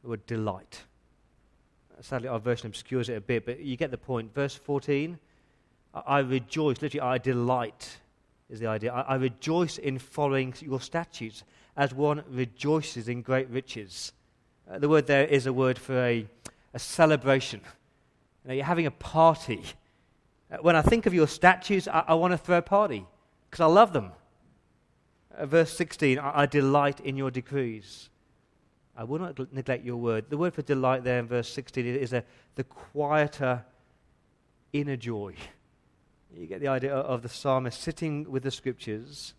the 0.06 0.10
word 0.10 0.26
delight. 0.26 0.82
Sadly, 2.00 2.28
our 2.28 2.38
version 2.38 2.68
obscures 2.68 3.08
it 3.08 3.14
a 3.14 3.20
bit, 3.20 3.44
but 3.44 3.60
you 3.60 3.76
get 3.76 3.90
the 3.90 3.98
point. 3.98 4.32
Verse 4.34 4.54
14 4.54 5.18
I, 5.94 6.00
I 6.06 6.18
rejoice, 6.20 6.80
literally, 6.80 7.00
I 7.00 7.18
delight 7.18 7.98
is 8.48 8.60
the 8.60 8.66
idea. 8.66 8.92
I, 8.92 9.00
I 9.00 9.14
rejoice 9.16 9.78
in 9.78 9.98
following 9.98 10.54
your 10.60 10.80
statutes 10.80 11.44
as 11.76 11.92
one 11.92 12.22
rejoices 12.30 13.08
in 13.08 13.22
great 13.22 13.48
riches. 13.50 14.12
Uh, 14.70 14.78
the 14.78 14.88
word 14.88 15.06
there 15.06 15.26
is 15.26 15.46
a 15.46 15.52
word 15.52 15.78
for 15.78 15.98
a, 15.98 16.26
a 16.74 16.78
celebration. 16.78 17.60
You 18.44 18.48
know, 18.48 18.54
you're 18.54 18.64
having 18.64 18.86
a 18.86 18.90
party. 18.90 19.62
Uh, 20.50 20.56
when 20.60 20.76
I 20.76 20.82
think 20.82 21.06
of 21.06 21.14
your 21.14 21.28
statutes, 21.28 21.88
I, 21.88 22.04
I 22.08 22.14
want 22.14 22.32
to 22.32 22.38
throw 22.38 22.58
a 22.58 22.62
party 22.62 23.04
because 23.50 23.62
I 23.62 23.66
love 23.66 23.92
them. 23.92 24.12
Uh, 25.36 25.46
verse 25.46 25.76
16 25.76 26.18
I, 26.18 26.42
I, 26.42 26.46
delight 26.46 27.00
in 27.00 27.16
your 27.16 27.30
decrees. 27.30 28.10
I 28.96 29.04
will 29.04 29.18
not 29.18 29.52
neglect 29.52 29.84
your 29.84 29.96
word. 29.96 30.30
The 30.30 30.38
word 30.38 30.54
for 30.54 30.62
delight 30.62 31.04
there 31.04 31.18
in 31.18 31.26
verse 31.26 31.52
16 31.52 31.84
is 31.84 32.12
a, 32.14 32.24
the 32.54 32.64
quieter 32.64 33.64
inner 34.72 34.96
joy. 34.96 35.34
You 36.38 36.46
get 36.46 36.60
the 36.60 36.68
idea 36.68 36.94
of 36.94 37.22
the 37.22 37.28
psalmist 37.28 37.80
sitting 37.80 38.30
with 38.30 38.42
the 38.42 38.50
scriptures 38.50 39.32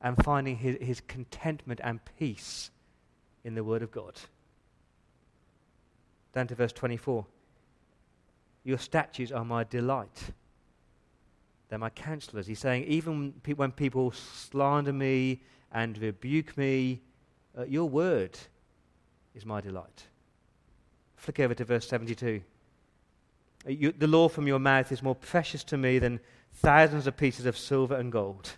and 0.00 0.16
finding 0.24 0.56
his, 0.56 0.78
his 0.80 1.00
contentment 1.02 1.80
and 1.84 2.00
peace 2.18 2.70
in 3.44 3.54
the 3.54 3.62
word 3.62 3.82
of 3.82 3.90
God. 3.90 4.14
Down 6.32 6.46
to 6.46 6.54
verse 6.54 6.72
24. 6.72 7.26
Your 8.64 8.78
statutes 8.78 9.30
are 9.30 9.44
my 9.44 9.64
delight. 9.64 10.32
They're 11.68 11.78
my 11.78 11.90
counselors. 11.90 12.46
He's 12.46 12.58
saying, 12.58 12.84
even 12.84 13.34
when 13.56 13.72
people 13.72 14.12
slander 14.12 14.92
me 14.92 15.42
and 15.72 15.98
rebuke 15.98 16.56
me, 16.56 17.02
uh, 17.58 17.64
your 17.64 17.88
word 17.88 18.38
is 19.34 19.44
my 19.44 19.60
delight. 19.60 20.06
Flick 21.16 21.40
over 21.40 21.54
to 21.54 21.64
verse 21.64 21.86
72. 21.88 22.40
Uh, 23.66 23.70
you, 23.70 23.92
the 23.92 24.06
law 24.06 24.28
from 24.28 24.46
your 24.46 24.58
mouth 24.58 24.90
is 24.92 25.02
more 25.02 25.14
precious 25.14 25.62
to 25.64 25.76
me 25.76 25.98
than 25.98 26.20
thousands 26.60 27.06
of 27.06 27.16
pieces 27.16 27.46
of 27.46 27.56
silver 27.56 27.94
and 27.94 28.10
gold. 28.10 28.52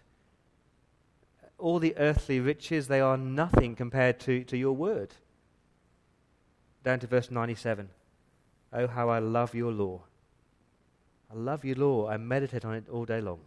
All 1.58 1.78
the 1.78 1.96
earthly 1.98 2.40
riches, 2.40 2.88
they 2.88 3.00
are 3.00 3.18
nothing 3.18 3.76
compared 3.76 4.18
to, 4.20 4.44
to 4.44 4.56
your 4.56 4.72
word. 4.72 5.14
Down 6.82 6.98
to 7.00 7.06
verse 7.06 7.30
97. 7.30 7.90
Oh, 8.72 8.86
how 8.86 9.10
I 9.10 9.18
love 9.18 9.54
your 9.54 9.72
law. 9.72 10.00
I 11.30 11.36
love 11.36 11.64
your 11.64 11.76
law. 11.76 12.08
I 12.08 12.16
meditate 12.16 12.64
on 12.64 12.74
it 12.74 12.88
all 12.90 13.04
day 13.04 13.20
long. 13.20 13.40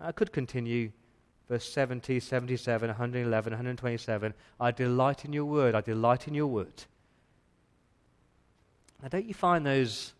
I 0.00 0.10
could 0.10 0.32
continue 0.32 0.90
verse 1.48 1.68
70, 1.70 2.18
77, 2.18 2.88
111, 2.88 3.52
127. 3.52 4.34
I 4.58 4.70
delight 4.72 5.24
in 5.24 5.32
your 5.32 5.44
word. 5.44 5.76
I 5.76 5.80
delight 5.80 6.26
in 6.26 6.34
your 6.34 6.48
word. 6.48 6.84
Now, 9.00 9.08
don't 9.08 9.26
you 9.26 9.34
find 9.34 9.64
those, 9.64 10.12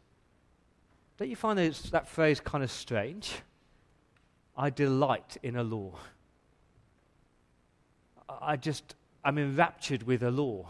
don't 1.17 1.29
you 1.29 1.37
find 1.37 1.59
those, 1.59 1.83
that 1.91 2.07
phrase 2.07 2.39
kind 2.39 2.63
of 2.63 2.71
strange? 2.71 3.33
I 4.57 4.71
delight 4.71 5.37
in 5.43 5.57
a 5.57 5.63
law. 5.63 5.93
I 8.29 8.57
just, 8.57 8.95
I'm 9.25 9.39
enraptured 9.39 10.03
with 10.05 10.23
a 10.23 10.31
law. 10.31 10.67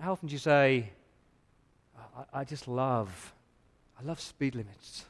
How 0.00 0.12
often 0.12 0.28
do 0.28 0.32
you 0.32 0.38
say, 0.38 0.90
I, 1.96 2.40
I 2.40 2.44
just 2.44 2.68
love, 2.68 3.32
I 4.00 4.04
love 4.04 4.20
speed 4.20 4.54
limits. 4.54 5.04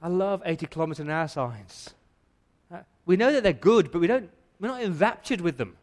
I 0.00 0.08
love 0.08 0.42
80 0.44 0.66
kilometers 0.66 1.00
an 1.00 1.10
hour 1.10 1.26
signs. 1.26 1.94
Uh, 2.72 2.78
we 3.06 3.16
know 3.16 3.32
that 3.32 3.42
they're 3.42 3.52
good, 3.52 3.90
but 3.90 4.00
we 4.00 4.06
don't, 4.06 4.30
we're 4.60 4.68
not 4.68 4.82
enraptured 4.82 5.40
with 5.40 5.56
them. 5.56 5.76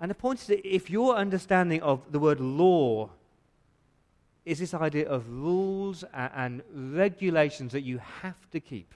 And 0.00 0.10
the 0.10 0.14
point 0.14 0.40
is 0.40 0.46
that 0.48 0.66
if 0.66 0.90
your 0.90 1.14
understanding 1.14 1.80
of 1.82 2.10
the 2.10 2.18
word 2.18 2.40
law 2.40 3.10
is 4.44 4.58
this 4.58 4.74
idea 4.74 5.08
of 5.08 5.28
rules 5.28 6.04
and, 6.12 6.62
regulations 6.72 7.72
that 7.72 7.82
you 7.82 7.98
have 8.22 8.50
to 8.50 8.60
keep, 8.60 8.94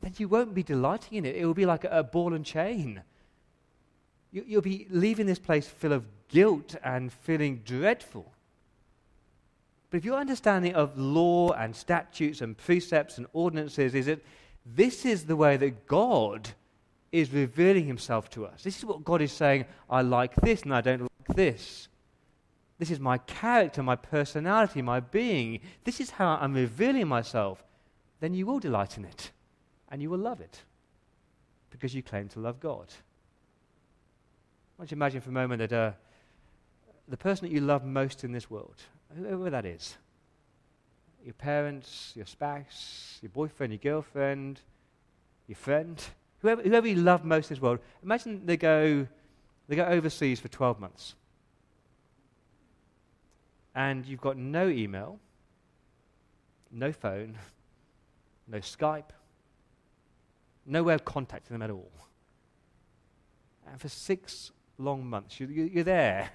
then 0.00 0.12
you 0.18 0.28
won't 0.28 0.54
be 0.54 0.62
delighting 0.62 1.18
in 1.18 1.24
it. 1.24 1.36
It 1.36 1.46
will 1.46 1.54
be 1.54 1.66
like 1.66 1.84
a, 1.84 2.00
a 2.00 2.02
ball 2.02 2.34
and 2.34 2.44
chain. 2.44 3.02
You, 4.32 4.44
you'll 4.46 4.62
be 4.62 4.86
leaving 4.90 5.26
this 5.26 5.38
place 5.38 5.66
full 5.66 5.92
of 5.92 6.04
guilt 6.28 6.74
and 6.82 7.12
feeling 7.12 7.62
dreadful. 7.64 8.30
But 9.90 9.98
if 9.98 10.04
your 10.04 10.18
understanding 10.18 10.74
of 10.74 10.98
law 10.98 11.52
and 11.52 11.74
statutes 11.74 12.40
and 12.40 12.56
precepts 12.56 13.16
and 13.16 13.28
ordinances 13.32 13.94
is 13.94 14.06
that 14.06 14.24
this 14.66 15.06
is 15.06 15.24
the 15.24 15.36
way 15.36 15.56
that 15.56 15.86
God 15.86 16.48
is 17.12 17.32
revealing 17.32 17.86
himself 17.86 18.28
to 18.30 18.44
us. 18.44 18.64
This 18.64 18.76
is 18.76 18.84
what 18.84 19.04
God 19.04 19.22
is 19.22 19.30
saying, 19.30 19.66
I 19.88 20.02
like 20.02 20.34
this 20.34 20.62
and 20.62 20.74
I 20.74 20.80
don't 20.80 21.02
like 21.02 21.36
this. 21.36 21.86
This 22.78 22.90
is 22.90 22.98
my 22.98 23.18
character, 23.18 23.82
my 23.82 23.96
personality, 23.96 24.82
my 24.82 25.00
being. 25.00 25.60
This 25.84 26.00
is 26.00 26.10
how 26.10 26.38
I'm 26.40 26.54
revealing 26.54 27.06
myself. 27.06 27.62
Then 28.20 28.34
you 28.34 28.46
will 28.46 28.58
delight 28.58 28.98
in 28.98 29.04
it 29.04 29.30
and 29.90 30.02
you 30.02 30.10
will 30.10 30.18
love 30.18 30.40
it 30.40 30.62
because 31.70 31.94
you 31.94 32.02
claim 32.02 32.28
to 32.28 32.40
love 32.40 32.60
God. 32.60 32.86
I 34.76 34.82
want 34.82 34.90
you 34.90 34.96
imagine 34.96 35.20
for 35.20 35.30
a 35.30 35.32
moment 35.32 35.60
that 35.60 35.72
uh, 35.72 35.92
the 37.06 37.16
person 37.16 37.46
that 37.46 37.54
you 37.54 37.60
love 37.60 37.84
most 37.84 38.24
in 38.24 38.32
this 38.32 38.50
world, 38.50 38.82
whoever 39.16 39.50
that 39.50 39.64
is, 39.64 39.96
your 41.24 41.34
parents, 41.34 42.12
your 42.14 42.26
spouse, 42.26 43.18
your 43.22 43.30
boyfriend, 43.30 43.72
your 43.72 43.78
girlfriend, 43.78 44.60
your 45.46 45.56
friend, 45.56 46.02
whoever, 46.40 46.62
whoever 46.62 46.88
you 46.88 46.96
love 46.96 47.24
most 47.24 47.50
in 47.50 47.54
this 47.54 47.62
world, 47.62 47.78
imagine 48.02 48.44
they 48.44 48.56
go, 48.56 49.06
they 49.68 49.76
go 49.76 49.84
overseas 49.84 50.40
for 50.40 50.48
12 50.48 50.80
months. 50.80 51.14
And 53.74 54.06
you've 54.06 54.20
got 54.20 54.36
no 54.36 54.68
email, 54.68 55.18
no 56.70 56.92
phone, 56.92 57.36
no 58.46 58.58
Skype, 58.58 59.10
no 60.66 60.82
way 60.82 60.94
of 60.94 61.04
contacting 61.04 61.54
them 61.54 61.62
at 61.62 61.70
all. 61.70 61.90
And 63.70 63.80
for 63.80 63.88
six 63.88 64.52
long 64.78 65.04
months, 65.04 65.40
you, 65.40 65.46
you, 65.46 65.64
you're 65.64 65.84
there 65.84 66.30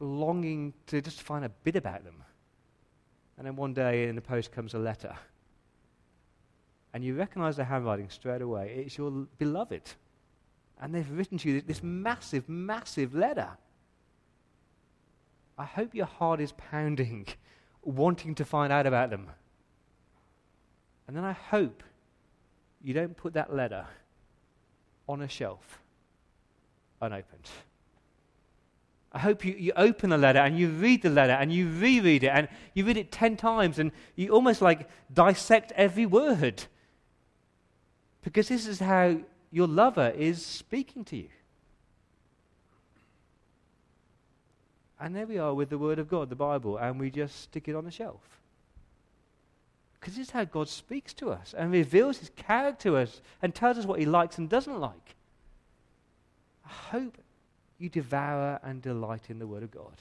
longing 0.00 0.72
to 0.86 1.00
just 1.00 1.22
find 1.22 1.44
a 1.44 1.48
bit 1.48 1.76
about 1.76 2.04
them. 2.04 2.22
And 3.38 3.46
then 3.46 3.56
one 3.56 3.72
day 3.72 4.08
in 4.08 4.14
the 4.14 4.22
post 4.22 4.52
comes 4.52 4.74
a 4.74 4.78
letter. 4.78 5.14
And 6.94 7.02
you 7.02 7.14
recognize 7.14 7.56
the 7.56 7.64
handwriting 7.64 8.10
straight 8.10 8.42
away. 8.42 8.84
It's 8.86 8.98
your 8.98 9.10
beloved. 9.38 9.82
And 10.80 10.94
they've 10.94 11.10
written 11.10 11.38
to 11.38 11.50
you 11.50 11.60
this 11.60 11.82
massive, 11.82 12.48
massive 12.48 13.14
letter. 13.14 13.48
I 15.62 15.64
hope 15.64 15.94
your 15.94 16.06
heart 16.06 16.40
is 16.40 16.50
pounding, 16.50 17.28
wanting 17.82 18.34
to 18.34 18.44
find 18.44 18.72
out 18.72 18.84
about 18.84 19.10
them. 19.10 19.28
And 21.06 21.16
then 21.16 21.22
I 21.22 21.32
hope 21.32 21.84
you 22.82 22.92
don't 22.92 23.16
put 23.16 23.34
that 23.34 23.54
letter 23.54 23.86
on 25.08 25.22
a 25.22 25.28
shelf 25.28 25.78
unopened. 27.00 27.48
I 29.12 29.20
hope 29.20 29.44
you, 29.44 29.54
you 29.54 29.72
open 29.76 30.10
the 30.10 30.18
letter 30.18 30.40
and 30.40 30.58
you 30.58 30.68
read 30.68 31.02
the 31.02 31.10
letter 31.10 31.34
and 31.34 31.52
you 31.52 31.68
reread 31.68 32.24
it 32.24 32.32
and 32.34 32.48
you 32.74 32.84
read 32.84 32.96
it 32.96 33.12
10 33.12 33.36
times 33.36 33.78
and 33.78 33.92
you 34.16 34.30
almost 34.30 34.62
like 34.62 34.88
dissect 35.14 35.70
every 35.76 36.06
word. 36.06 36.64
Because 38.22 38.48
this 38.48 38.66
is 38.66 38.80
how 38.80 39.20
your 39.52 39.68
lover 39.68 40.12
is 40.16 40.44
speaking 40.44 41.04
to 41.04 41.16
you. 41.16 41.28
And 45.02 45.16
there 45.16 45.26
we 45.26 45.36
are 45.36 45.52
with 45.52 45.68
the 45.68 45.78
Word 45.78 45.98
of 45.98 46.08
God, 46.08 46.30
the 46.30 46.36
Bible, 46.36 46.76
and 46.76 47.00
we 47.00 47.10
just 47.10 47.42
stick 47.42 47.66
it 47.66 47.74
on 47.74 47.84
the 47.84 47.90
shelf. 47.90 48.20
Because 49.98 50.14
this 50.14 50.28
is 50.28 50.32
how 50.32 50.44
God 50.44 50.68
speaks 50.68 51.12
to 51.14 51.30
us 51.30 51.56
and 51.58 51.72
reveals 51.72 52.18
His 52.18 52.30
character 52.36 52.90
to 52.90 52.96
us 52.98 53.20
and 53.42 53.52
tells 53.52 53.78
us 53.78 53.84
what 53.84 53.98
He 53.98 54.06
likes 54.06 54.38
and 54.38 54.48
doesn't 54.48 54.78
like. 54.78 55.16
I 56.64 56.68
hope 56.68 57.18
you 57.80 57.88
devour 57.88 58.60
and 58.62 58.80
delight 58.80 59.28
in 59.28 59.40
the 59.40 59.46
Word 59.46 59.64
of 59.64 59.72
God. 59.72 59.96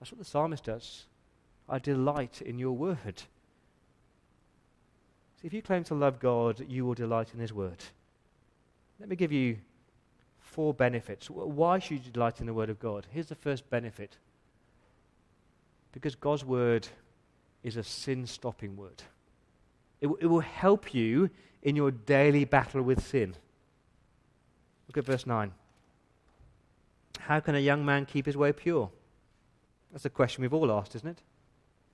That's 0.00 0.10
what 0.10 0.18
the 0.18 0.24
psalmist 0.24 0.64
does. 0.64 1.04
I 1.68 1.78
delight 1.78 2.42
in 2.42 2.58
your 2.58 2.72
Word. 2.72 3.22
See, 5.40 5.46
if 5.46 5.52
you 5.52 5.62
claim 5.62 5.84
to 5.84 5.94
love 5.94 6.18
God, 6.18 6.64
you 6.68 6.84
will 6.84 6.94
delight 6.94 7.28
in 7.32 7.38
His 7.38 7.52
Word. 7.52 7.84
Let 8.98 9.08
me 9.08 9.14
give 9.14 9.30
you 9.30 9.58
four 10.58 10.74
benefits. 10.74 11.30
Why 11.30 11.78
should 11.78 12.04
you 12.04 12.10
delight 12.10 12.40
in 12.40 12.46
the 12.46 12.52
Word 12.52 12.68
of 12.68 12.80
God? 12.80 13.06
Here's 13.12 13.28
the 13.28 13.36
first 13.36 13.70
benefit 13.70 14.16
because 15.92 16.16
God's 16.16 16.44
Word 16.44 16.88
is 17.62 17.76
a 17.76 17.84
sin 17.84 18.26
stopping 18.26 18.76
word. 18.76 19.04
It, 20.00 20.06
w- 20.08 20.18
it 20.20 20.26
will 20.26 20.40
help 20.40 20.92
you 20.92 21.30
in 21.62 21.76
your 21.76 21.92
daily 21.92 22.44
battle 22.44 22.82
with 22.82 23.06
sin. 23.06 23.36
Look 24.88 24.98
at 24.98 25.04
verse 25.04 25.28
9. 25.28 25.52
How 27.20 27.38
can 27.38 27.54
a 27.54 27.60
young 27.60 27.86
man 27.86 28.04
keep 28.04 28.26
his 28.26 28.36
way 28.36 28.50
pure? 28.50 28.90
That's 29.92 30.06
a 30.06 30.10
question 30.10 30.42
we've 30.42 30.52
all 30.52 30.72
asked, 30.72 30.96
isn't 30.96 31.08
it? 31.08 31.22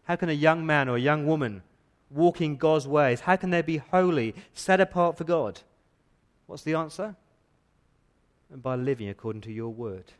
How 0.04 0.16
can 0.16 0.30
a 0.30 0.32
young 0.32 0.64
man 0.64 0.88
or 0.88 0.96
a 0.96 1.00
young 1.00 1.26
woman 1.26 1.62
walk 2.08 2.40
in 2.40 2.56
God's 2.56 2.88
ways? 2.88 3.20
How 3.20 3.36
can 3.36 3.50
they 3.50 3.60
be 3.60 3.76
holy, 3.76 4.34
set 4.54 4.80
apart 4.80 5.18
for 5.18 5.24
God? 5.24 5.60
What's 6.46 6.62
the 6.62 6.76
answer? 6.76 7.14
And 8.54 8.62
by 8.62 8.76
living 8.76 9.08
according 9.08 9.42
to 9.42 9.52
your 9.52 9.70
word. 9.70 10.12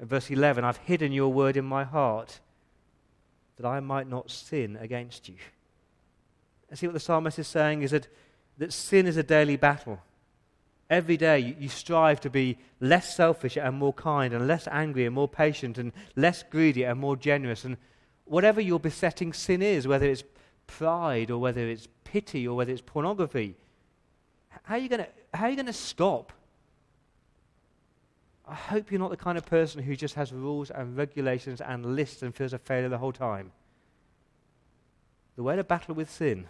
Verse 0.00 0.28
11, 0.28 0.64
I've 0.64 0.78
hidden 0.78 1.12
your 1.12 1.32
word 1.32 1.56
in 1.56 1.64
my 1.64 1.84
heart 1.84 2.40
that 3.58 3.64
I 3.64 3.78
might 3.78 4.08
not 4.08 4.28
sin 4.28 4.76
against 4.80 5.28
you. 5.28 5.36
And 6.68 6.76
see 6.76 6.88
what 6.88 6.94
the 6.94 7.00
psalmist 7.00 7.38
is 7.38 7.46
saying 7.46 7.82
is 7.82 7.92
that, 7.92 8.08
that 8.58 8.72
sin 8.72 9.06
is 9.06 9.16
a 9.16 9.22
daily 9.22 9.54
battle. 9.54 10.00
Every 10.90 11.16
day 11.16 11.38
you, 11.38 11.54
you 11.60 11.68
strive 11.68 12.20
to 12.22 12.30
be 12.30 12.58
less 12.80 13.14
selfish 13.14 13.56
and 13.56 13.76
more 13.76 13.92
kind, 13.92 14.34
and 14.34 14.48
less 14.48 14.66
angry 14.66 15.06
and 15.06 15.14
more 15.14 15.28
patient, 15.28 15.78
and 15.78 15.92
less 16.16 16.42
greedy 16.42 16.82
and 16.82 16.98
more 16.98 17.14
generous. 17.14 17.64
And 17.64 17.76
whatever 18.24 18.60
your 18.60 18.80
besetting 18.80 19.32
sin 19.32 19.62
is, 19.62 19.86
whether 19.86 20.06
it's 20.06 20.24
pride 20.66 21.30
or 21.30 21.38
whether 21.38 21.68
it's 21.68 21.86
pity 22.02 22.48
or 22.48 22.56
whether 22.56 22.72
it's 22.72 22.82
pornography, 22.82 23.54
how 24.64 24.74
are 24.74 24.78
you 24.78 24.88
going 24.88 25.66
to 25.66 25.72
stop? 25.72 26.32
I 28.48 28.54
hope 28.54 28.90
you're 28.90 28.98
not 28.98 29.10
the 29.10 29.16
kind 29.16 29.36
of 29.36 29.44
person 29.44 29.82
who 29.82 29.94
just 29.94 30.14
has 30.14 30.32
rules 30.32 30.70
and 30.70 30.96
regulations 30.96 31.60
and 31.60 31.94
lists 31.94 32.22
and 32.22 32.34
feels 32.34 32.54
a 32.54 32.58
failure 32.58 32.88
the 32.88 32.98
whole 32.98 33.12
time. 33.12 33.52
The 35.36 35.42
way 35.42 35.54
to 35.56 35.64
battle 35.64 35.94
with 35.94 36.10
sin 36.10 36.46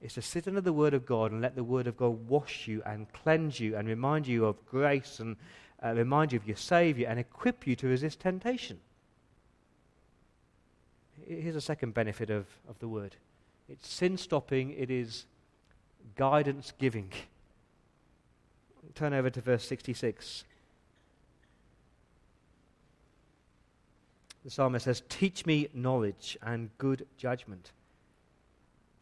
is 0.00 0.14
to 0.14 0.22
sit 0.22 0.48
under 0.48 0.62
the 0.62 0.72
Word 0.72 0.94
of 0.94 1.04
God 1.04 1.32
and 1.32 1.42
let 1.42 1.54
the 1.54 1.64
Word 1.64 1.86
of 1.86 1.98
God 1.98 2.26
wash 2.28 2.66
you 2.66 2.82
and 2.86 3.12
cleanse 3.12 3.60
you 3.60 3.76
and 3.76 3.86
remind 3.86 4.26
you 4.26 4.46
of 4.46 4.64
grace 4.64 5.20
and 5.20 5.36
uh, 5.84 5.92
remind 5.92 6.32
you 6.32 6.38
of 6.38 6.46
your 6.46 6.56
Savior 6.56 7.06
and 7.08 7.18
equip 7.18 7.66
you 7.66 7.76
to 7.76 7.86
resist 7.86 8.20
temptation. 8.20 8.80
Here's 11.26 11.56
a 11.56 11.60
second 11.60 11.92
benefit 11.92 12.30
of, 12.30 12.46
of 12.66 12.78
the 12.78 12.88
Word 12.88 13.16
it's 13.68 13.88
sin 13.88 14.16
stopping, 14.16 14.70
it 14.70 14.90
is 14.90 15.26
guidance 16.16 16.72
giving. 16.78 17.12
Turn 18.94 19.12
over 19.12 19.28
to 19.30 19.40
verse 19.40 19.64
66. 19.66 20.44
The 24.50 24.54
psalmist 24.54 24.84
says, 24.86 25.04
Teach 25.08 25.46
me 25.46 25.68
knowledge 25.72 26.36
and 26.42 26.76
good 26.76 27.06
judgment. 27.16 27.70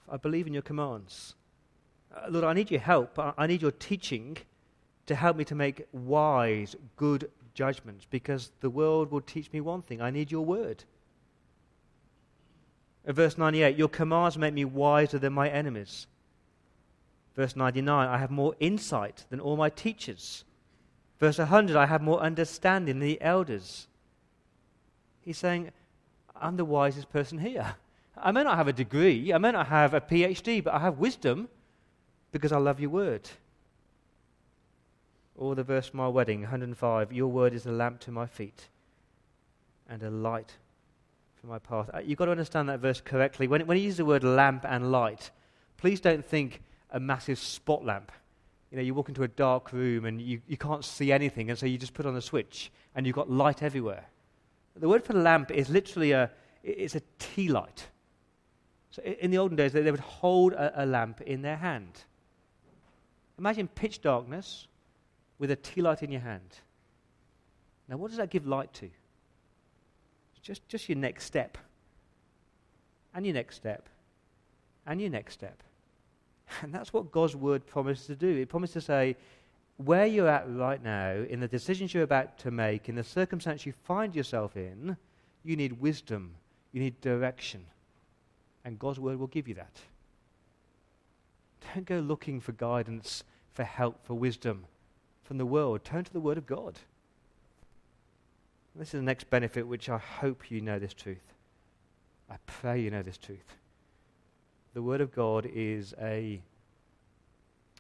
I 0.07 0.19
believe 0.19 0.47
in 0.47 0.53
your 0.53 0.63
commands. 0.63 1.37
Uh, 2.15 2.27
Lord, 2.29 2.45
I 2.45 2.53
need 2.53 2.71
your 2.71 2.81
help. 2.81 3.19
I, 3.19 3.33
I 3.39 3.47
need 3.47 3.63
your 3.63 3.71
teaching 3.71 4.37
to 5.07 5.15
help 5.15 5.39
me 5.39 5.47
to 5.47 5.55
make 5.55 5.87
wise, 5.91 6.77
good 6.97 7.31
judgments 7.55 8.07
because 8.11 8.51
the 8.61 8.69
world 8.69 9.11
will 9.11 9.23
teach 9.23 9.51
me 9.51 9.63
one 9.63 9.81
thing 9.81 10.03
I 10.03 10.11
need 10.11 10.31
your 10.31 10.45
word. 10.45 10.85
In 13.07 13.15
verse 13.15 13.39
98, 13.39 13.75
your 13.75 13.89
commands 13.89 14.37
make 14.37 14.53
me 14.53 14.67
wiser 14.67 15.19
than 15.19 15.33
my 15.33 15.49
enemies. 15.49 16.09
Verse 17.35 17.57
99, 17.57 18.07
I 18.07 18.19
have 18.19 18.31
more 18.31 18.55
insight 18.61 19.25
than 19.31 19.41
all 19.41 19.57
my 19.57 19.71
teachers. 19.71 20.45
Verse 21.19 21.39
100, 21.39 21.75
I 21.75 21.87
have 21.87 22.03
more 22.03 22.21
understanding 22.21 22.99
than 22.99 23.09
the 23.09 23.23
elders. 23.23 23.87
He's 25.29 25.37
saying, 25.37 25.73
I'm 26.35 26.57
the 26.57 26.65
wisest 26.65 27.11
person 27.11 27.37
here. 27.37 27.75
I 28.17 28.33
may 28.33 28.43
not 28.45 28.57
have 28.57 28.67
a 28.67 28.73
degree, 28.73 29.31
I 29.31 29.37
may 29.37 29.53
not 29.53 29.67
have 29.67 29.93
a 29.93 30.01
PhD, 30.01 30.65
but 30.65 30.73
I 30.73 30.79
have 30.79 30.99
wisdom 30.99 31.51
because 32.33 32.51
I 32.51 32.57
love 32.57 32.81
your 32.81 32.89
word. 32.89 33.29
Or 35.37 35.55
the 35.55 35.65
verse 35.65 35.89
from 35.89 35.99
my 35.99 36.09
wedding, 36.09 36.41
105 36.41 37.13
Your 37.13 37.29
word 37.29 37.53
is 37.53 37.67
a 37.67 37.71
lamp 37.71 38.01
to 38.01 38.11
my 38.11 38.25
feet 38.25 38.69
and 39.87 40.03
a 40.03 40.09
light 40.09 40.55
for 41.39 41.49
my 41.49 41.59
path. 41.59 41.91
Uh, 41.93 41.99
You've 41.99 42.17
got 42.17 42.25
to 42.25 42.31
understand 42.31 42.71
that 42.71 42.81
verse 42.81 43.03
correctly. 43.03 43.49
When, 43.49 43.67
when 43.67 43.77
he 43.77 43.83
uses 43.83 43.99
the 43.99 44.07
word 44.07 44.25
lamp 44.25 44.65
and 44.67 44.91
light, 44.91 45.31
please 45.77 46.01
don't 46.01 46.25
think 46.25 46.63
a 46.91 46.99
massive 46.99 47.39
spot 47.39 47.85
lamp. 47.85 48.13
You 48.71 48.79
know, 48.79 48.83
you 48.83 48.95
walk 48.95 49.11
into 49.11 49.25
a 49.25 49.29
dark 49.29 49.75
room 49.75 50.07
and 50.07 50.23
you, 50.23 50.41
you 50.49 50.57
can't 50.57 50.87
see 50.87 51.13
anything, 51.13 51.51
and 51.51 51.59
so 51.59 51.67
you 51.67 51.77
just 51.77 51.93
put 51.93 52.07
on 52.07 52.17
a 52.17 52.23
switch 52.23 52.73
and 52.95 53.07
you've 53.07 53.17
got 53.17 53.31
light 53.31 53.63
everywhere. 53.63 54.07
The 54.79 54.89
word 54.89 55.05
for 55.05 55.13
lamp 55.13 55.51
is 55.51 55.69
literally 55.69 56.13
a, 56.13 56.31
it's 56.63 56.95
a 56.95 57.03
tea 57.19 57.49
light. 57.49 57.89
So 58.91 59.03
in 59.03 59.31
the 59.31 59.39
olden 59.39 59.57
days, 59.57 59.73
they, 59.73 59.83
they 59.83 59.91
would 59.91 60.01
hold 60.01 60.53
a, 60.53 60.85
a 60.85 60.87
lamp 60.87 61.21
in 61.21 61.43
their 61.43 61.57
hand. 61.57 62.05
Imagine 63.39 63.69
pitch 63.69 64.01
darkness 64.01 64.67
with 65.39 65.51
a 65.51 65.57
tea 65.57 65.83
light 65.83 66.03
in 66.03 66.11
your 66.11 66.21
hand. 66.21 66.59
Now, 67.89 67.97
what 67.97 68.09
does 68.09 68.19
that 68.19 68.31
give 68.31 68.47
light 68.47 68.73
to? 68.75 68.91
Just, 70.43 70.67
just 70.69 70.89
your 70.89 70.99
next 70.99 71.25
step, 71.25 71.59
and 73.15 73.27
your 73.27 73.35
next 73.35 73.57
step, 73.57 73.89
and 74.87 75.01
your 75.01 75.11
next 75.11 75.35
step. 75.35 75.63
And 76.63 76.73
that's 76.73 76.95
what 76.95 77.13
God's 77.13 77.37
word 77.37 77.67
promises 77.67 78.07
to 78.07 78.17
do. 78.17 78.39
It 78.39 78.49
promises 78.49 78.75
to 78.75 78.81
say, 78.81 79.17
where 79.79 80.07
you're 80.07 80.29
at 80.29 80.45
right 80.51 80.83
now, 80.83 81.13
in 81.13 81.41
the 81.41 81.49
decisions 81.49 81.95
you're 81.95 82.03
about 82.03 82.39
to 82.39 82.51
make, 82.51 82.89
in 82.89 82.97
the 82.97 83.05
circumstance 83.05 83.65
you 83.65 83.73
find 83.85 84.15
yourself 84.15 84.57
in, 84.57 84.97
you 85.45 85.57
need 85.57 85.81
wisdom, 85.81 86.35
you 86.73 86.81
need 86.81 87.01
direction. 87.01 87.65
And 88.65 88.79
God's 88.79 88.99
word 88.99 89.19
will 89.19 89.29
give 89.29 89.49
you 89.49 89.55
that. 89.55 89.81
Don't 91.75 91.87
go 91.87 92.01
looking 92.01 92.41
for 92.41 92.53
guidance, 92.53 93.23
for 93.53 93.63
help, 93.65 94.05
for 94.05 94.15
wisdom 94.15 94.65
from 95.23 95.39
the 95.39 95.47
world. 95.47 95.85
Turn 95.85 96.05
to 96.05 96.13
the 96.13 96.21
word 96.21 96.39
of 96.39 96.47
God. 96.47 96.79
This 98.75 98.89
is 98.89 99.01
the 99.01 99.03
next 99.03 99.31
benefit, 99.31 99.67
which 99.67 99.89
I 99.89 99.99
hope 99.99 100.51
you 100.51 100.61
know 100.61 100.79
this 100.79 100.95
truth. 100.95 101.35
I 102.31 102.37
pray 102.47 102.81
you 102.81 102.91
know 102.91 103.03
this 103.03 103.19
truth. 103.19 103.57
The 104.75 104.83
word 104.83 105.01
of 105.01 105.13
God 105.13 105.49
is 105.53 105.95
a, 106.01 106.41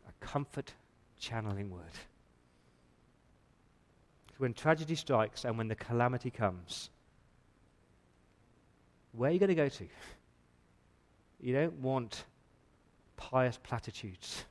a 0.08 0.24
comfort 0.24 0.72
channeling 1.18 1.70
word. 1.70 1.82
When 4.38 4.54
tragedy 4.54 4.94
strikes 4.94 5.44
and 5.44 5.58
when 5.58 5.68
the 5.68 5.74
calamity 5.74 6.30
comes, 6.30 6.90
where 9.12 9.30
are 9.30 9.32
you 9.32 9.40
going 9.40 9.48
to 9.48 9.54
go 9.54 9.68
to? 9.68 9.86
You 11.40 11.54
don't 11.54 11.74
want 11.80 12.24
pious 13.16 13.58
platitudes. 13.62 14.44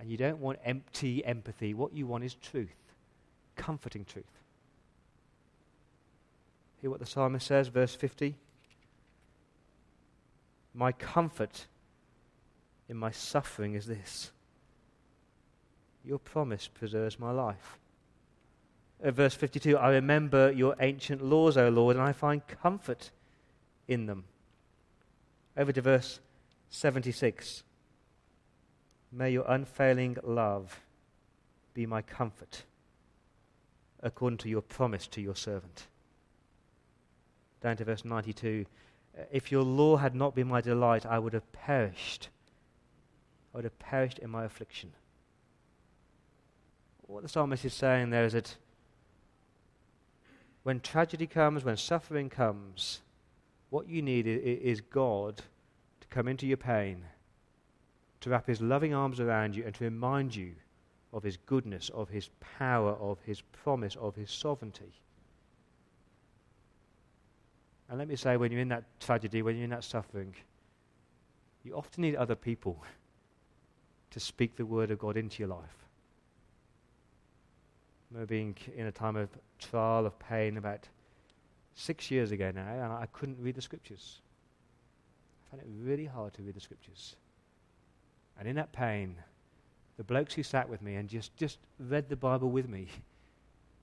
And 0.00 0.10
you 0.10 0.16
don't 0.16 0.38
want 0.38 0.58
empty 0.64 1.24
empathy. 1.24 1.74
What 1.74 1.92
you 1.92 2.06
want 2.06 2.22
is 2.22 2.34
truth, 2.34 2.68
comforting 3.56 4.04
truth. 4.04 4.24
Hear 6.80 6.90
what 6.90 7.00
the 7.00 7.06
psalmist 7.06 7.46
says, 7.46 7.68
verse 7.68 7.94
50. 7.94 8.36
My 10.74 10.92
comfort 10.92 11.66
in 12.88 12.96
my 12.96 13.10
suffering 13.10 13.74
is 13.74 13.86
this 13.86 14.30
your 16.08 16.18
promise 16.18 16.68
preserves 16.68 17.18
my 17.18 17.30
life. 17.30 17.78
Uh, 19.04 19.10
verse 19.10 19.34
52 19.34 19.76
I 19.76 19.90
remember 19.90 20.50
your 20.50 20.74
ancient 20.80 21.22
laws, 21.22 21.56
O 21.56 21.68
Lord, 21.68 21.96
and 21.96 22.04
I 22.04 22.12
find 22.12 22.42
comfort 22.46 23.10
in 23.86 24.06
them. 24.06 24.24
Over 25.56 25.70
to 25.72 25.82
verse 25.82 26.20
76 26.70 27.62
May 29.12 29.30
your 29.30 29.44
unfailing 29.46 30.16
love 30.22 30.80
be 31.74 31.86
my 31.86 32.02
comfort 32.02 32.64
according 34.02 34.38
to 34.38 34.48
your 34.48 34.62
promise 34.62 35.06
to 35.08 35.20
your 35.20 35.34
servant. 35.36 35.86
Down 37.60 37.76
to 37.76 37.84
verse 37.84 38.04
92. 38.04 38.64
If 39.32 39.50
your 39.50 39.62
law 39.62 39.96
had 39.96 40.14
not 40.14 40.34
been 40.34 40.46
my 40.46 40.60
delight, 40.60 41.04
I 41.04 41.18
would 41.18 41.32
have 41.32 41.50
perished. 41.52 42.28
I 43.52 43.58
would 43.58 43.64
have 43.64 43.78
perished 43.78 44.18
in 44.20 44.30
my 44.30 44.44
affliction. 44.44 44.92
What 47.08 47.22
the 47.22 47.28
psalmist 47.28 47.64
is 47.64 47.72
saying 47.72 48.10
there 48.10 48.26
is 48.26 48.34
that 48.34 48.54
when 50.62 50.78
tragedy 50.80 51.26
comes, 51.26 51.64
when 51.64 51.78
suffering 51.78 52.28
comes, 52.28 53.00
what 53.70 53.88
you 53.88 54.02
need 54.02 54.26
is 54.26 54.82
God 54.82 55.38
to 56.00 56.08
come 56.08 56.28
into 56.28 56.46
your 56.46 56.58
pain, 56.58 57.06
to 58.20 58.30
wrap 58.30 58.46
his 58.46 58.60
loving 58.60 58.92
arms 58.92 59.20
around 59.20 59.56
you, 59.56 59.64
and 59.64 59.74
to 59.76 59.84
remind 59.84 60.36
you 60.36 60.52
of 61.14 61.22
his 61.22 61.38
goodness, 61.38 61.88
of 61.94 62.10
his 62.10 62.28
power, 62.58 62.92
of 62.92 63.18
his 63.24 63.40
promise, 63.40 63.96
of 63.96 64.14
his 64.14 64.30
sovereignty. 64.30 64.92
And 67.88 67.98
let 67.98 68.06
me 68.06 68.16
say, 68.16 68.36
when 68.36 68.52
you're 68.52 68.60
in 68.60 68.68
that 68.68 68.84
tragedy, 69.00 69.40
when 69.40 69.56
you're 69.56 69.64
in 69.64 69.70
that 69.70 69.84
suffering, 69.84 70.34
you 71.64 71.74
often 71.74 72.02
need 72.02 72.16
other 72.16 72.34
people 72.34 72.84
to 74.10 74.20
speak 74.20 74.56
the 74.56 74.66
word 74.66 74.90
of 74.90 74.98
God 74.98 75.16
into 75.16 75.38
your 75.38 75.48
life. 75.48 75.87
I 78.10 78.14
remember 78.14 78.28
being 78.28 78.56
in 78.74 78.86
a 78.86 78.92
time 78.92 79.16
of 79.16 79.28
trial, 79.58 80.06
of 80.06 80.18
pain, 80.18 80.56
about 80.56 80.88
six 81.74 82.10
years 82.10 82.32
ago 82.32 82.50
now, 82.54 82.66
and 82.66 82.92
I 82.92 83.06
couldn't 83.12 83.38
read 83.40 83.54
the 83.54 83.62
scriptures. 83.62 84.20
I 85.46 85.50
found 85.50 85.62
it 85.62 85.68
really 85.86 86.06
hard 86.06 86.32
to 86.34 86.42
read 86.42 86.54
the 86.54 86.60
scriptures. 86.60 87.16
And 88.38 88.48
in 88.48 88.56
that 88.56 88.72
pain, 88.72 89.16
the 89.98 90.04
blokes 90.04 90.32
who 90.34 90.42
sat 90.42 90.68
with 90.68 90.80
me 90.80 90.94
and 90.94 91.08
just, 91.08 91.36
just 91.36 91.58
read 91.78 92.08
the 92.08 92.16
Bible 92.16 92.50
with 92.50 92.68
me 92.68 92.88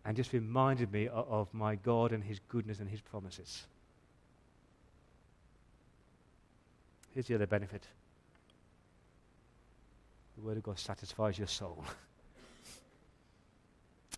and 0.06 0.16
just 0.16 0.34
reminded 0.34 0.92
me 0.92 1.08
of, 1.08 1.28
of 1.30 1.54
my 1.54 1.76
God 1.76 2.12
and 2.12 2.24
His 2.24 2.40
goodness 2.48 2.80
and 2.80 2.90
His 2.90 3.02
promises. 3.02 3.66
Here's 7.14 7.28
the 7.28 7.36
other 7.36 7.48
benefit 7.48 7.84
the 10.36 10.42
Word 10.42 10.58
of 10.58 10.64
God 10.64 10.78
satisfies 10.78 11.38
your 11.38 11.48
soul. 11.48 11.84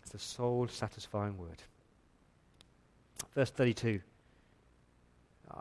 the 0.08 0.18
soul 0.18 0.68
satisfying 0.68 1.38
Word. 1.38 1.62
Verse 3.34 3.50
32 3.50 4.00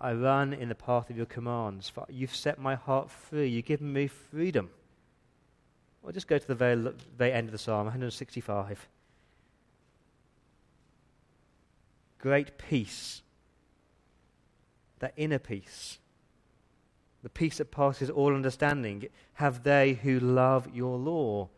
I 0.02 0.14
run 0.14 0.54
in 0.54 0.70
the 0.70 0.76
path 0.76 1.10
of 1.10 1.18
your 1.18 1.26
commands, 1.26 1.88
for 1.90 2.06
you've 2.10 2.36
set 2.36 2.60
my 2.60 2.76
heart 2.76 3.10
free. 3.10 3.48
You've 3.48 3.66
given 3.66 3.92
me 3.94 4.08
freedom. 4.08 4.70
Well, 6.02 6.12
just 6.12 6.28
go 6.28 6.38
to 6.38 6.48
the 6.48 6.56
very, 6.56 6.76
very 7.18 7.32
end 7.32 7.48
of 7.48 7.52
the 7.52 7.58
psalm, 7.58 7.86
165. 7.86 8.88
Great 12.20 12.58
peace, 12.58 13.22
that 15.00 15.14
inner 15.16 15.40
peace 15.40 16.00
the 17.28 17.30
peace 17.30 17.58
that 17.58 17.72
passes 17.72 18.10
all 18.10 18.34
understanding, 18.34 19.08
have 19.34 19.64
they 19.64 19.96
who 19.96 20.18
love 20.18 20.74
your 20.74 20.98
law, 20.98 21.50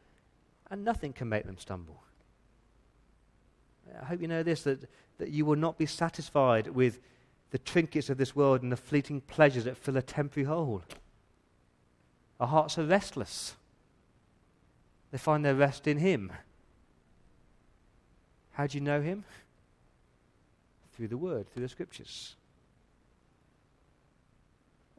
and 0.72 0.84
nothing 0.84 1.14
can 1.14 1.30
make 1.30 1.46
them 1.46 1.60
stumble. 1.60 2.02
I 4.02 4.06
hope 4.06 4.22
you 4.22 4.28
know 4.28 4.44
this 4.44 4.64
that, 4.64 4.90
that 5.18 5.30
you 5.30 5.46
will 5.46 5.56
not 5.56 5.78
be 5.78 5.86
satisfied 5.86 6.68
with 6.68 7.00
the 7.52 7.58
trinkets 7.58 8.10
of 8.10 8.18
this 8.18 8.36
world 8.36 8.62
and 8.62 8.72
the 8.72 8.78
fleeting 8.78 9.22
pleasures 9.22 9.64
that 9.64 9.78
fill 9.78 9.98
a 9.98 10.02
temporary 10.02 10.46
hole. 10.46 10.84
Our 12.40 12.48
hearts 12.48 12.78
are 12.78 12.84
restless, 12.84 13.56
they 15.12 15.18
find 15.18 15.44
their 15.44 15.56
rest 15.56 15.88
in 15.88 15.98
Him. 15.98 16.32
How 18.52 18.68
do 18.68 18.78
you 18.78 18.84
know 18.84 19.02
Him? 19.02 19.24
Through 20.94 21.08
the 21.08 21.18
Word, 21.18 21.50
through 21.50 21.64
the 21.64 21.70
Scriptures. 21.70 22.36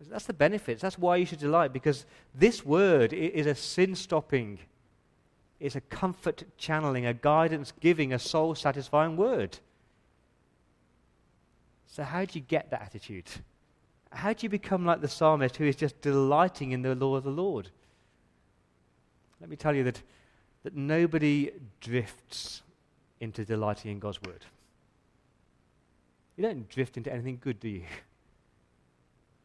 That's 0.09 0.24
the 0.24 0.33
benefits. 0.33 0.81
That's 0.81 0.98
why 0.98 1.16
you 1.16 1.26
should 1.26 1.40
delight, 1.40 1.72
because 1.72 2.07
this 2.35 2.64
word 2.64 3.12
is 3.12 3.46
a 3.46 3.55
sin 3.55 3.94
stopping, 3.94 4.59
it's 5.61 5.77
a 5.77 5.81
comfort 5.83 6.44
channeling, 6.57 7.05
a 7.05 7.12
guidance 7.12 7.73
giving, 7.81 8.14
a 8.14 8.18
soul 8.18 8.55
satisfying 8.55 9.16
word. 9.16 9.59
So, 11.87 12.03
how 12.03 12.25
do 12.25 12.38
you 12.38 12.44
get 12.46 12.70
that 12.70 12.81
attitude? 12.81 13.29
How 14.11 14.33
do 14.33 14.44
you 14.44 14.49
become 14.49 14.87
like 14.87 15.03
the 15.03 15.09
psalmist 15.09 15.57
who 15.57 15.64
is 15.64 15.77
just 15.77 16.01
delighting 16.01 16.73
in 16.73 16.83
the 16.83 16.94
law 16.94 17.14
of 17.14 17.25
the 17.25 17.31
Lord? 17.31 17.68
Let 19.40 19.51
me 19.51 19.57
tell 19.57 19.77
you 19.77 19.85
that, 19.85 20.03
that 20.64 20.75
nobody 20.75 21.51
drifts 21.81 22.62
into 23.20 23.44
delighting 23.44 23.92
in 23.92 23.99
God's 23.99 24.20
word. 24.23 24.44
You 26.37 26.44
don't 26.44 26.68
drift 26.68 26.96
into 26.96 27.12
anything 27.12 27.38
good, 27.40 27.61
do 27.61 27.68
you? 27.68 27.83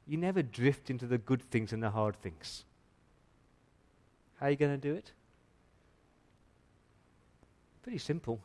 You 0.08 0.18
never 0.18 0.42
drift 0.42 0.90
into 0.90 1.08
the 1.08 1.18
good 1.18 1.42
things 1.42 1.74
and 1.74 1.84
the 1.84 1.90
hard 1.90 2.16
things. 2.22 2.64
How 4.40 4.46
are 4.46 4.50
you 4.52 4.56
going 4.56 4.80
to 4.80 4.90
do 4.90 4.96
it? 4.96 5.12
Pretty 7.86 8.00
simple. 8.00 8.40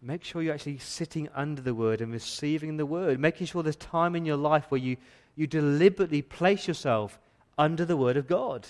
Make 0.00 0.24
sure 0.24 0.40
you're 0.40 0.54
actually 0.54 0.78
sitting 0.78 1.28
under 1.34 1.60
the 1.60 1.74
word 1.74 2.00
and 2.00 2.10
receiving 2.10 2.78
the 2.78 2.86
word, 2.86 3.20
making 3.20 3.46
sure 3.46 3.62
there's 3.62 3.76
time 3.76 4.16
in 4.16 4.24
your 4.24 4.38
life 4.38 4.64
where 4.70 4.80
you, 4.80 4.96
you 5.36 5.46
deliberately 5.46 6.22
place 6.22 6.66
yourself 6.66 7.18
under 7.58 7.84
the 7.84 7.98
word 7.98 8.16
of 8.16 8.26
God. 8.26 8.66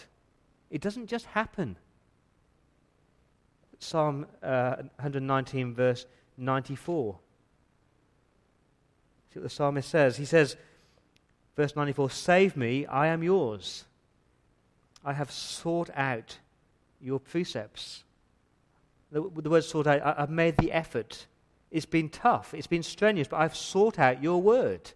It 0.68 0.80
doesn't 0.80 1.06
just 1.06 1.26
happen. 1.26 1.76
Psalm 3.78 4.26
uh, 4.42 4.78
119, 4.96 5.74
verse 5.74 6.06
94. 6.36 7.16
See 9.32 9.38
what 9.38 9.44
the 9.44 9.48
psalmist 9.48 9.88
says? 9.88 10.16
He 10.16 10.24
says, 10.24 10.56
Verse 11.54 11.76
94 11.76 12.10
Save 12.10 12.56
me, 12.56 12.84
I 12.86 13.06
am 13.06 13.22
yours. 13.22 13.84
I 15.04 15.12
have 15.12 15.30
sought 15.30 15.88
out 15.94 16.38
your 17.00 17.20
precepts. 17.20 18.02
The, 19.14 19.22
the 19.42 19.48
word 19.48 19.64
sought 19.64 19.86
out, 19.86 20.02
I, 20.02 20.22
I've 20.22 20.30
made 20.30 20.56
the 20.56 20.72
effort. 20.72 21.26
It's 21.70 21.86
been 21.86 22.08
tough, 22.08 22.52
it's 22.52 22.66
been 22.66 22.82
strenuous, 22.82 23.28
but 23.28 23.38
I've 23.38 23.56
sought 23.56 23.98
out 23.98 24.22
your 24.22 24.42
word. 24.42 24.92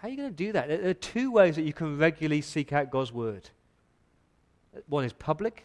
How 0.00 0.08
are 0.08 0.10
you 0.10 0.16
going 0.16 0.30
to 0.30 0.34
do 0.34 0.52
that? 0.52 0.68
There 0.68 0.88
are 0.88 0.94
two 0.94 1.30
ways 1.30 1.56
that 1.56 1.62
you 1.62 1.74
can 1.74 1.98
regularly 1.98 2.40
seek 2.40 2.72
out 2.72 2.90
God's 2.90 3.12
word. 3.12 3.50
One 4.88 5.04
is 5.04 5.12
public, 5.12 5.64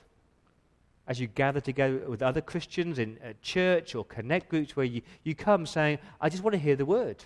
as 1.07 1.19
you 1.19 1.27
gather 1.27 1.61
together 1.61 2.01
with 2.09 2.21
other 2.21 2.41
Christians 2.41 2.99
in 2.99 3.17
a 3.23 3.33
church 3.35 3.95
or 3.95 4.03
connect 4.03 4.49
groups 4.49 4.75
where 4.75 4.85
you, 4.85 5.03
you 5.23 5.35
come 5.35 5.65
saying, 5.65 5.99
I 6.19 6.27
just 6.27 6.43
want 6.43 6.55
to 6.55 6.59
hear 6.59 6.75
the 6.75 6.85
word 6.85 7.23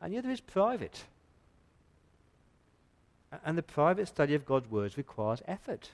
and 0.00 0.12
the 0.12 0.18
other 0.18 0.30
is 0.30 0.40
private. 0.40 1.04
And 3.44 3.58
the 3.58 3.62
private 3.62 4.08
study 4.08 4.34
of 4.34 4.46
God's 4.46 4.70
words 4.70 4.96
requires 4.96 5.42
effort. 5.46 5.90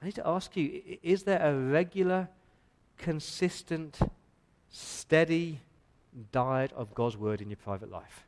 I 0.00 0.06
need 0.06 0.14
to 0.14 0.26
ask 0.26 0.56
you 0.56 0.82
is 1.02 1.24
there 1.24 1.40
a 1.40 1.54
regular, 1.54 2.28
consistent, 2.96 3.98
steady 4.70 5.60
diet 6.32 6.72
of 6.72 6.94
God's 6.94 7.16
word 7.16 7.40
in 7.40 7.50
your 7.50 7.56
private 7.56 7.90
life? 7.90 8.24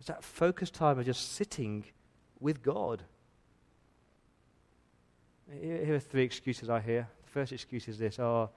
Is 0.00 0.06
that 0.06 0.24
focused 0.24 0.74
time 0.74 0.98
of 0.98 1.06
just 1.06 1.32
sitting 1.32 1.84
with 2.40 2.62
God? 2.62 3.02
Here 5.60 5.94
are 5.94 6.00
three 6.00 6.24
excuses 6.24 6.68
I 6.68 6.80
hear. 6.80 7.08
The 7.24 7.30
first 7.30 7.52
excuse 7.52 7.88
is 7.88 7.98
this 7.98 8.18
oh, 8.18 8.50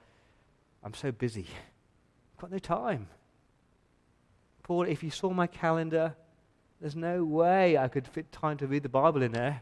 I'm 0.83 0.93
so 0.93 1.11
busy 1.11 1.45
I've 2.35 2.41
got 2.41 2.51
no 2.51 2.59
time. 2.59 3.07
Paul, 4.63 4.83
if 4.83 5.03
you 5.03 5.11
saw 5.11 5.31
my 5.31 5.47
calendar, 5.47 6.15
there's 6.79 6.95
no 6.95 7.23
way 7.23 7.77
I 7.77 7.87
could 7.87 8.07
fit 8.07 8.31
time 8.31 8.57
to 8.57 8.67
read 8.67 8.83
the 8.83 8.89
Bible 8.89 9.21
in 9.21 9.31
there. 9.31 9.61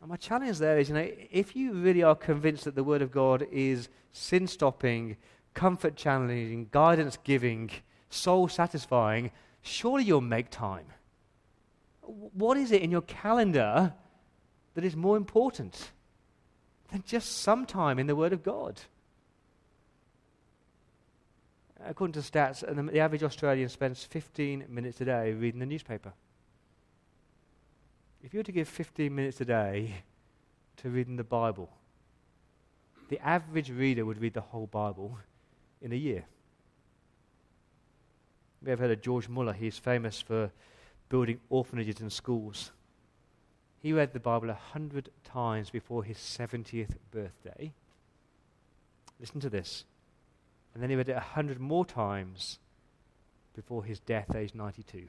And 0.00 0.10
my 0.10 0.16
challenge 0.16 0.58
there 0.58 0.78
is, 0.78 0.88
you 0.88 0.94
know, 0.94 1.10
if 1.30 1.56
you 1.56 1.72
really 1.72 2.02
are 2.02 2.14
convinced 2.14 2.64
that 2.64 2.74
the 2.74 2.84
Word 2.84 3.02
of 3.02 3.10
God 3.10 3.46
is 3.50 3.88
sin 4.12 4.46
stopping, 4.46 5.16
comfort 5.54 5.96
channeling, 5.96 6.68
guidance 6.70 7.18
giving, 7.24 7.70
soul 8.10 8.48
satisfying, 8.48 9.30
surely 9.62 10.04
you'll 10.04 10.20
make 10.20 10.50
time. 10.50 10.86
What 12.02 12.56
is 12.56 12.70
it 12.72 12.82
in 12.82 12.90
your 12.90 13.02
calendar 13.02 13.92
that 14.74 14.84
is 14.84 14.94
more 14.94 15.16
important 15.16 15.90
than 16.90 17.02
just 17.06 17.38
some 17.38 17.66
time 17.66 17.98
in 17.98 18.06
the 18.06 18.16
Word 18.16 18.32
of 18.32 18.42
God? 18.42 18.80
according 21.84 22.12
to 22.12 22.20
stats, 22.20 22.60
the 22.92 23.00
average 23.00 23.22
Australian 23.22 23.68
spends 23.68 24.04
15 24.04 24.66
minutes 24.68 25.00
a 25.00 25.04
day 25.04 25.32
reading 25.32 25.60
the 25.60 25.66
newspaper. 25.66 26.12
If 28.22 28.34
you 28.34 28.40
were 28.40 28.44
to 28.44 28.52
give 28.52 28.68
15 28.68 29.14
minutes 29.14 29.40
a 29.40 29.44
day 29.44 30.02
to 30.78 30.90
reading 30.90 31.16
the 31.16 31.24
Bible, 31.24 31.70
the 33.08 33.18
average 33.20 33.70
reader 33.70 34.04
would 34.04 34.20
read 34.20 34.34
the 34.34 34.40
whole 34.40 34.66
Bible 34.66 35.18
in 35.80 35.92
a 35.92 35.96
year. 35.96 36.24
We 38.62 38.70
have 38.70 38.80
heard 38.80 38.90
of 38.90 39.00
George 39.00 39.28
Muller. 39.28 39.52
He's 39.52 39.78
famous 39.78 40.20
for 40.20 40.50
building 41.08 41.40
orphanages 41.48 42.00
and 42.00 42.12
schools. 42.12 42.72
He 43.80 43.92
read 43.92 44.12
the 44.12 44.20
Bible 44.20 44.50
a 44.50 44.54
hundred 44.54 45.10
times 45.22 45.70
before 45.70 46.02
his 46.02 46.18
70th 46.18 46.96
birthday. 47.12 47.72
Listen 49.20 49.40
to 49.40 49.48
this. 49.48 49.84
And 50.74 50.82
then 50.82 50.90
he 50.90 50.96
read 50.96 51.08
it 51.08 51.16
a 51.16 51.20
hundred 51.20 51.60
more 51.60 51.86
times 51.86 52.58
before 53.54 53.84
his 53.84 54.00
death, 54.00 54.34
age 54.34 54.54
92. 54.54 55.06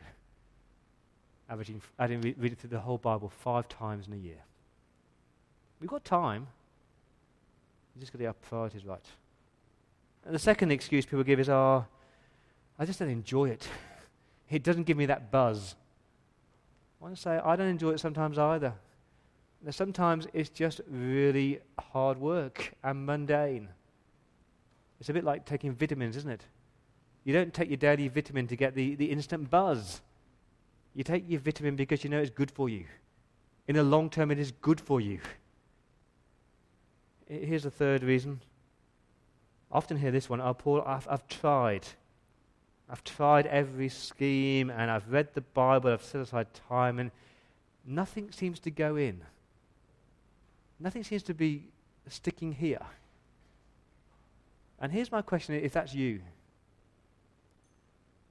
Averaging, 1.49 1.81
adding, 1.97 2.21
read 2.37 2.57
through 2.57 2.69
the 2.69 2.79
whole 2.79 2.97
Bible 2.97 3.29
five 3.29 3.67
times 3.67 4.07
in 4.07 4.13
a 4.13 4.17
year. 4.17 4.43
We've 5.79 5.89
got 5.89 6.05
time. 6.05 6.47
We've 7.95 8.01
just 8.01 8.11
got 8.11 8.17
to 8.17 8.23
get 8.23 8.27
our 8.27 8.33
priorities 8.33 8.85
right. 8.85 9.05
And 10.25 10.35
the 10.35 10.39
second 10.39 10.71
excuse 10.71 11.05
people 11.05 11.23
give 11.23 11.39
is, 11.39 11.49
oh, 11.49 11.85
I 12.77 12.85
just 12.85 12.99
don't 12.99 13.09
enjoy 13.09 13.49
it. 13.49 13.67
It 14.51 14.63
doesn't 14.63 14.85
give 14.87 14.97
me 14.97 15.05
that 15.05 15.29
buzz. 15.29 15.75
I 16.99 17.03
want 17.03 17.15
to 17.15 17.21
say, 17.21 17.37
I 17.37 17.55
don't 17.55 17.67
enjoy 17.67 17.91
it 17.91 17.99
sometimes 17.99 18.39
either. 18.39 18.73
sometimes 19.69 20.25
it's 20.33 20.49
just 20.49 20.81
really 20.89 21.59
hard 21.77 22.17
work 22.19 22.73
and 22.83 23.05
mundane. 23.05 23.69
It's 24.99 25.09
a 25.09 25.13
bit 25.13 25.23
like 25.23 25.45
taking 25.45 25.75
vitamins, 25.75 26.17
isn't 26.17 26.31
it? 26.31 26.45
You 27.23 27.33
don't 27.33 27.53
take 27.53 27.69
your 27.69 27.77
daily 27.77 28.07
vitamin 28.07 28.47
to 28.47 28.55
get 28.55 28.73
the, 28.73 28.95
the 28.95 29.05
instant 29.05 29.51
buzz. 29.51 30.01
You 30.99 31.05
take 31.05 31.29
your 31.29 31.39
vitamin 31.39 31.77
because 31.77 32.03
you 32.03 32.09
know 32.09 32.19
it's 32.19 32.29
good 32.29 32.51
for 32.51 32.67
you. 32.67 32.83
In 33.69 33.77
the 33.77 33.83
long 33.83 34.09
term, 34.09 34.31
it 34.31 34.37
is 34.37 34.51
good 34.51 34.81
for 34.81 34.99
you. 34.99 35.21
Here's 37.29 37.63
the 37.63 37.71
third 37.71 38.03
reason. 38.03 38.41
I 39.71 39.77
often 39.77 39.95
hear 39.95 40.11
this 40.11 40.29
one. 40.29 40.41
Oh, 40.41 40.53
Paul, 40.53 40.83
I've, 40.85 41.07
I've 41.09 41.25
tried. 41.29 41.87
I've 42.89 43.01
tried 43.05 43.47
every 43.47 43.87
scheme 43.87 44.69
and 44.69 44.91
I've 44.91 45.09
read 45.09 45.29
the 45.33 45.39
Bible, 45.39 45.89
I've 45.89 46.03
set 46.03 46.19
aside 46.19 46.47
time, 46.67 46.99
and 46.99 47.11
nothing 47.85 48.29
seems 48.33 48.59
to 48.59 48.69
go 48.69 48.97
in. 48.97 49.21
Nothing 50.81 51.05
seems 51.05 51.23
to 51.23 51.33
be 51.33 51.63
sticking 52.09 52.51
here. 52.51 52.85
And 54.81 54.91
here's 54.91 55.13
my 55.13 55.21
question 55.21 55.55
if 55.55 55.71
that's 55.71 55.93
you. 55.93 56.19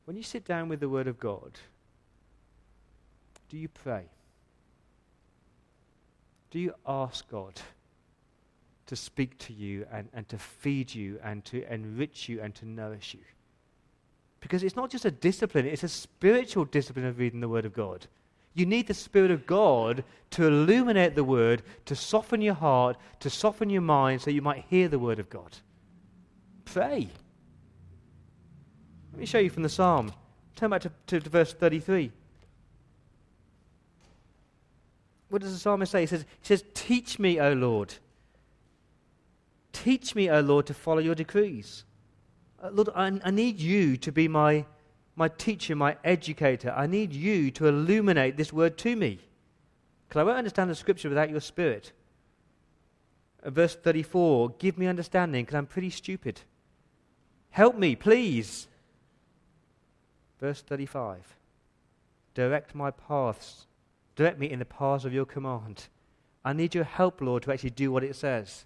When 0.04 0.18
you 0.18 0.22
sit 0.22 0.44
down 0.44 0.68
with 0.68 0.80
the 0.80 0.88
Word 0.90 1.06
of 1.06 1.18
God, 1.18 1.52
do 3.48 3.56
you 3.56 3.68
pray? 3.68 4.04
Do 6.50 6.58
you 6.58 6.74
ask 6.86 7.28
God 7.30 7.60
to 8.86 8.96
speak 8.96 9.36
to 9.38 9.52
you 9.52 9.86
and, 9.92 10.08
and 10.14 10.28
to 10.28 10.38
feed 10.38 10.94
you 10.94 11.18
and 11.22 11.44
to 11.46 11.70
enrich 11.72 12.28
you 12.28 12.40
and 12.40 12.54
to 12.56 12.66
nourish 12.66 13.14
you? 13.14 13.24
Because 14.40 14.62
it's 14.62 14.76
not 14.76 14.90
just 14.90 15.04
a 15.04 15.10
discipline, 15.10 15.66
it's 15.66 15.82
a 15.82 15.88
spiritual 15.88 16.64
discipline 16.64 17.04
of 17.04 17.18
reading 17.18 17.40
the 17.40 17.48
Word 17.48 17.64
of 17.64 17.74
God. 17.74 18.06
You 18.54 18.66
need 18.66 18.86
the 18.86 18.94
Spirit 18.94 19.30
of 19.30 19.46
God 19.46 20.04
to 20.30 20.46
illuminate 20.46 21.14
the 21.14 21.24
Word, 21.24 21.62
to 21.86 21.94
soften 21.94 22.40
your 22.40 22.54
heart, 22.54 22.96
to 23.20 23.30
soften 23.30 23.70
your 23.70 23.82
mind 23.82 24.22
so 24.22 24.30
you 24.30 24.42
might 24.42 24.64
hear 24.68 24.88
the 24.88 24.98
Word 24.98 25.18
of 25.18 25.28
God. 25.28 25.58
Pray. 26.64 27.08
Let 29.12 29.20
me 29.20 29.26
show 29.26 29.38
you 29.38 29.50
from 29.50 29.64
the 29.64 29.68
Psalm. 29.68 30.12
Turn 30.54 30.70
back 30.70 30.82
to, 30.82 30.92
to, 31.08 31.20
to 31.20 31.30
verse 31.30 31.52
33. 31.52 32.12
What 35.28 35.42
does 35.42 35.52
the 35.52 35.58
psalmist 35.58 35.92
say? 35.92 36.00
He 36.00 36.06
says, 36.06 36.22
he 36.40 36.46
says, 36.46 36.64
Teach 36.74 37.18
me, 37.18 37.40
O 37.40 37.52
Lord. 37.52 37.94
Teach 39.72 40.14
me, 40.14 40.30
O 40.30 40.40
Lord, 40.40 40.66
to 40.66 40.74
follow 40.74 41.00
your 41.00 41.14
decrees. 41.14 41.84
Uh, 42.62 42.70
Lord, 42.72 42.88
I, 42.94 43.20
I 43.22 43.30
need 43.30 43.60
you 43.60 43.96
to 43.98 44.10
be 44.10 44.26
my, 44.26 44.64
my 45.14 45.28
teacher, 45.28 45.76
my 45.76 45.96
educator. 46.02 46.72
I 46.76 46.86
need 46.86 47.12
you 47.12 47.50
to 47.52 47.68
illuminate 47.68 48.36
this 48.36 48.52
word 48.52 48.78
to 48.78 48.96
me. 48.96 49.20
Because 50.08 50.20
I 50.20 50.24
won't 50.24 50.38
understand 50.38 50.70
the 50.70 50.74
scripture 50.74 51.08
without 51.08 51.30
your 51.30 51.40
spirit. 51.40 51.92
Uh, 53.42 53.50
verse 53.50 53.76
34 53.76 54.50
Give 54.58 54.78
me 54.78 54.86
understanding, 54.86 55.44
because 55.44 55.56
I'm 55.56 55.66
pretty 55.66 55.90
stupid. 55.90 56.40
Help 57.50 57.76
me, 57.76 57.94
please. 57.94 58.66
Verse 60.40 60.62
35 60.62 61.36
Direct 62.34 62.74
my 62.74 62.90
paths. 62.90 63.67
Direct 64.18 64.40
me 64.40 64.50
in 64.50 64.58
the 64.58 64.64
paths 64.64 65.04
of 65.04 65.12
your 65.12 65.24
command. 65.24 65.86
I 66.44 66.52
need 66.52 66.74
your 66.74 66.82
help, 66.82 67.20
Lord, 67.20 67.44
to 67.44 67.52
actually 67.52 67.70
do 67.70 67.92
what 67.92 68.02
it 68.02 68.16
says. 68.16 68.64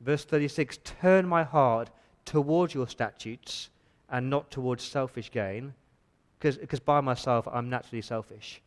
Verse 0.00 0.24
36 0.24 0.78
Turn 0.82 1.28
my 1.28 1.42
heart 1.42 1.90
towards 2.24 2.72
your 2.72 2.88
statutes 2.88 3.68
and 4.08 4.30
not 4.30 4.50
towards 4.50 4.82
selfish 4.82 5.30
gain, 5.30 5.74
because 6.38 6.80
by 6.80 7.02
myself 7.02 7.46
I'm 7.52 7.68
naturally 7.68 8.00
selfish. 8.00 8.62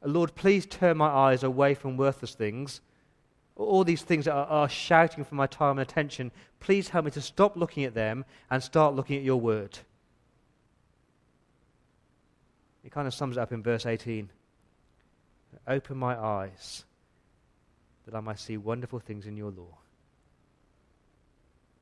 Lord, 0.00 0.36
please 0.36 0.64
turn 0.64 0.96
my 0.96 1.08
eyes 1.08 1.42
away 1.42 1.74
from 1.74 1.96
worthless 1.96 2.34
things. 2.36 2.80
All 3.56 3.82
these 3.82 4.02
things 4.02 4.28
are, 4.28 4.46
are 4.46 4.68
shouting 4.68 5.24
for 5.24 5.34
my 5.34 5.48
time 5.48 5.80
and 5.80 5.90
attention. 5.90 6.30
Please 6.60 6.90
help 6.90 7.06
me 7.06 7.10
to 7.10 7.20
stop 7.20 7.56
looking 7.56 7.82
at 7.82 7.94
them 7.94 8.24
and 8.48 8.62
start 8.62 8.94
looking 8.94 9.16
at 9.16 9.24
your 9.24 9.40
word. 9.40 9.76
It 12.84 12.92
kind 12.92 13.08
of 13.08 13.14
sums 13.14 13.36
it 13.36 13.40
up 13.40 13.50
in 13.50 13.60
verse 13.60 13.86
18 13.86 14.30
Open 15.66 15.96
my 15.96 16.18
eyes 16.18 16.84
that 18.06 18.14
I 18.14 18.20
might 18.20 18.38
see 18.38 18.56
wonderful 18.56 18.98
things 18.98 19.26
in 19.26 19.36
your 19.36 19.50
law. 19.50 19.78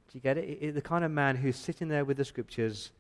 Do 0.09 0.19
you 0.19 0.21
get 0.21 0.39
it? 0.39 0.59
it? 0.61 0.75
The 0.75 0.83
kind 0.83 1.05
of 1.05 1.11
man 1.11 1.37
who's 1.37 1.57
sitting 1.57 1.89
there 1.89 2.05
with 2.05 2.17
the 2.17 2.25
scriptures 2.25 2.91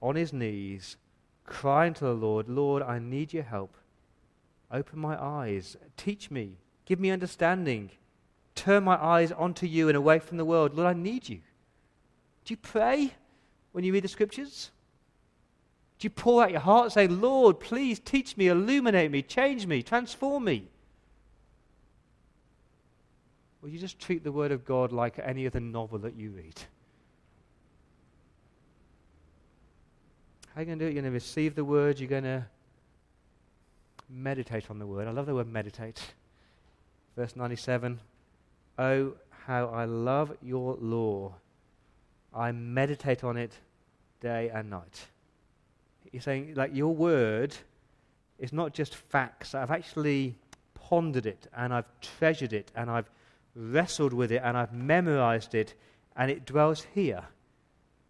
on 0.00 0.16
his 0.16 0.32
knees, 0.32 0.96
crying 1.44 1.94
to 1.94 2.04
the 2.04 2.14
Lord, 2.14 2.48
Lord, 2.48 2.82
I 2.82 2.98
need 2.98 3.32
your 3.32 3.42
help. 3.42 3.76
Open 4.70 4.98
my 4.98 5.20
eyes. 5.22 5.76
Teach 5.96 6.30
me. 6.30 6.56
Give 6.84 7.00
me 7.00 7.10
understanding. 7.10 7.90
Turn 8.54 8.84
my 8.84 8.96
eyes 8.96 9.32
onto 9.32 9.66
you 9.66 9.88
and 9.88 9.96
away 9.96 10.18
from 10.18 10.36
the 10.36 10.44
world. 10.44 10.74
Lord, 10.74 10.88
I 10.88 10.98
need 10.98 11.28
you. 11.28 11.40
Do 12.44 12.52
you 12.52 12.56
pray 12.56 13.14
when 13.72 13.84
you 13.84 13.92
read 13.92 14.04
the 14.04 14.08
scriptures? 14.08 14.70
Do 16.04 16.06
you 16.08 16.10
pour 16.10 16.42
out 16.42 16.50
your 16.50 16.60
heart 16.60 16.84
and 16.84 16.92
say, 16.92 17.08
Lord, 17.08 17.60
please 17.60 17.98
teach 17.98 18.36
me, 18.36 18.48
illuminate 18.48 19.10
me, 19.10 19.22
change 19.22 19.66
me, 19.66 19.82
transform 19.82 20.44
me? 20.44 20.68
Or 23.62 23.70
you 23.70 23.78
just 23.78 23.98
treat 23.98 24.22
the 24.22 24.30
Word 24.30 24.52
of 24.52 24.66
God 24.66 24.92
like 24.92 25.18
any 25.18 25.46
other 25.46 25.60
novel 25.60 25.98
that 26.00 26.14
you 26.14 26.28
read? 26.32 26.60
How 30.54 30.60
are 30.60 30.60
you 30.60 30.66
going 30.66 30.78
to 30.78 30.84
do 30.84 30.88
it? 30.90 30.92
You're 30.92 31.00
going 31.00 31.10
to 31.10 31.16
receive 31.16 31.54
the 31.54 31.64
Word, 31.64 31.98
you're 31.98 32.06
going 32.06 32.24
to 32.24 32.44
meditate 34.10 34.70
on 34.70 34.78
the 34.78 34.86
Word. 34.86 35.08
I 35.08 35.10
love 35.10 35.24
the 35.24 35.34
word 35.34 35.50
meditate. 35.50 36.02
Verse 37.16 37.34
97 37.34 37.98
Oh, 38.78 39.14
how 39.46 39.68
I 39.68 39.86
love 39.86 40.36
your 40.42 40.76
law. 40.82 41.32
I 42.34 42.52
meditate 42.52 43.24
on 43.24 43.38
it 43.38 43.52
day 44.20 44.50
and 44.52 44.68
night. 44.68 45.06
He's 46.14 46.22
saying, 46.22 46.54
like, 46.54 46.72
your 46.72 46.94
word 46.94 47.56
is 48.38 48.52
not 48.52 48.72
just 48.72 48.94
facts. 48.94 49.52
I've 49.52 49.72
actually 49.72 50.36
pondered 50.74 51.26
it 51.26 51.48
and 51.56 51.74
I've 51.74 51.88
treasured 52.00 52.52
it 52.52 52.70
and 52.76 52.88
I've 52.88 53.10
wrestled 53.56 54.12
with 54.12 54.30
it 54.30 54.40
and 54.44 54.56
I've 54.56 54.72
memorized 54.72 55.56
it 55.56 55.74
and 56.14 56.30
it 56.30 56.46
dwells 56.46 56.86
here 56.94 57.24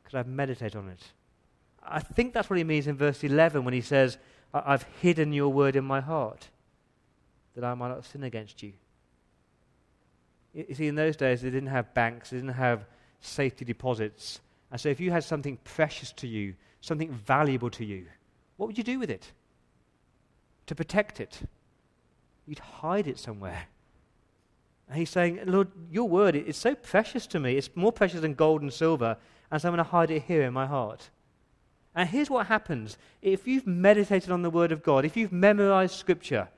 because 0.03 0.19
I've 0.19 0.27
meditated 0.27 0.77
on 0.77 0.91
it. 0.91 1.03
I 1.83 2.01
think 2.01 2.35
that's 2.35 2.51
what 2.51 2.59
he 2.59 2.65
means 2.65 2.89
in 2.89 2.95
verse 2.95 3.25
11 3.25 3.65
when 3.65 3.73
he 3.73 3.81
says, 3.81 4.19
I've 4.53 4.83
hidden 5.01 5.33
your 5.33 5.49
word 5.49 5.75
in 5.75 5.85
my 5.87 6.03
heart 6.03 6.51
that 7.55 7.65
I 7.65 7.73
might 7.73 7.89
not 7.89 8.05
sin 8.05 8.23
against 8.23 8.63
you. 8.63 8.75
You 10.53 10.75
see, 10.75 10.89
in 10.89 10.95
those 10.95 11.17
days, 11.17 11.41
they 11.41 11.49
didn't 11.49 11.71
have 11.71 11.95
banks, 11.95 12.29
they 12.29 12.37
didn't 12.37 12.53
have 12.53 12.85
safety 13.23 13.65
deposits. 13.65 14.41
And 14.75 14.81
so, 14.81 14.89
if 14.89 14.99
you 14.99 15.13
had 15.13 15.23
something 15.23 15.57
precious 15.63 16.11
to 16.15 16.27
you, 16.27 16.57
something 16.81 17.13
valuable 17.13 17.71
to 17.71 17.85
you, 17.85 18.07
what 18.57 18.67
would 18.67 18.77
you 18.77 18.83
do 18.83 18.99
with 18.99 19.09
it? 19.09 19.31
To 20.67 20.75
protect 20.75 21.21
it, 21.21 21.43
you'd 22.45 22.59
hide 22.59 23.07
it 23.07 23.21
somewhere. 23.21 23.69
And 24.89 24.99
he's 24.99 25.11
saying, 25.11 25.39
Lord, 25.47 25.69
your 25.93 26.09
word 26.09 26.35
is 26.35 26.57
so 26.57 26.75
precious 26.75 27.29
to 27.29 27.39
me. 27.39 27.57
It's 27.57 27.71
more 27.77 27.93
precious 27.93 28.23
than 28.23 28.35
gold 28.35 28.63
and 28.63 28.73
silver. 28.73 29.17
And 29.49 29.63
so 29.63 29.69
I'm 29.69 29.77
going 29.77 29.85
to 29.85 29.93
hide 29.93 30.11
it 30.11 30.25
here 30.25 30.43
in 30.43 30.53
my 30.53 30.67
heart. 30.67 31.09
And 31.95 32.09
here's 32.09 32.29
what 32.29 32.49
happens 32.49 32.99
if 33.23 33.47
you've 33.47 33.69
meditated 33.69 34.33
on 34.33 34.43
the 34.43 34.51
word 34.51 34.73
of 34.73 34.83
God, 34.83 35.05
if 35.05 35.17
you've 35.17 35.31
memorized 35.31 35.95
scripture, 35.95 36.49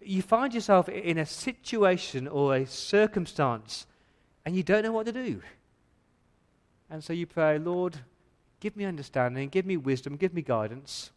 you 0.00 0.20
find 0.20 0.52
yourself 0.52 0.88
in 0.88 1.18
a 1.18 1.26
situation 1.26 2.26
or 2.26 2.56
a 2.56 2.66
circumstance 2.66 3.86
and 4.44 4.56
you 4.56 4.64
don't 4.64 4.82
know 4.82 4.90
what 4.90 5.06
to 5.06 5.12
do. 5.12 5.40
And 6.90 7.02
so 7.02 7.12
you 7.12 7.26
pray, 7.26 7.58
Lord, 7.58 7.96
give 8.60 8.76
me 8.76 8.84
understanding, 8.84 9.48
give 9.48 9.66
me 9.66 9.76
wisdom, 9.76 10.16
give 10.16 10.34
me 10.34 10.42
guidance. 10.42 11.10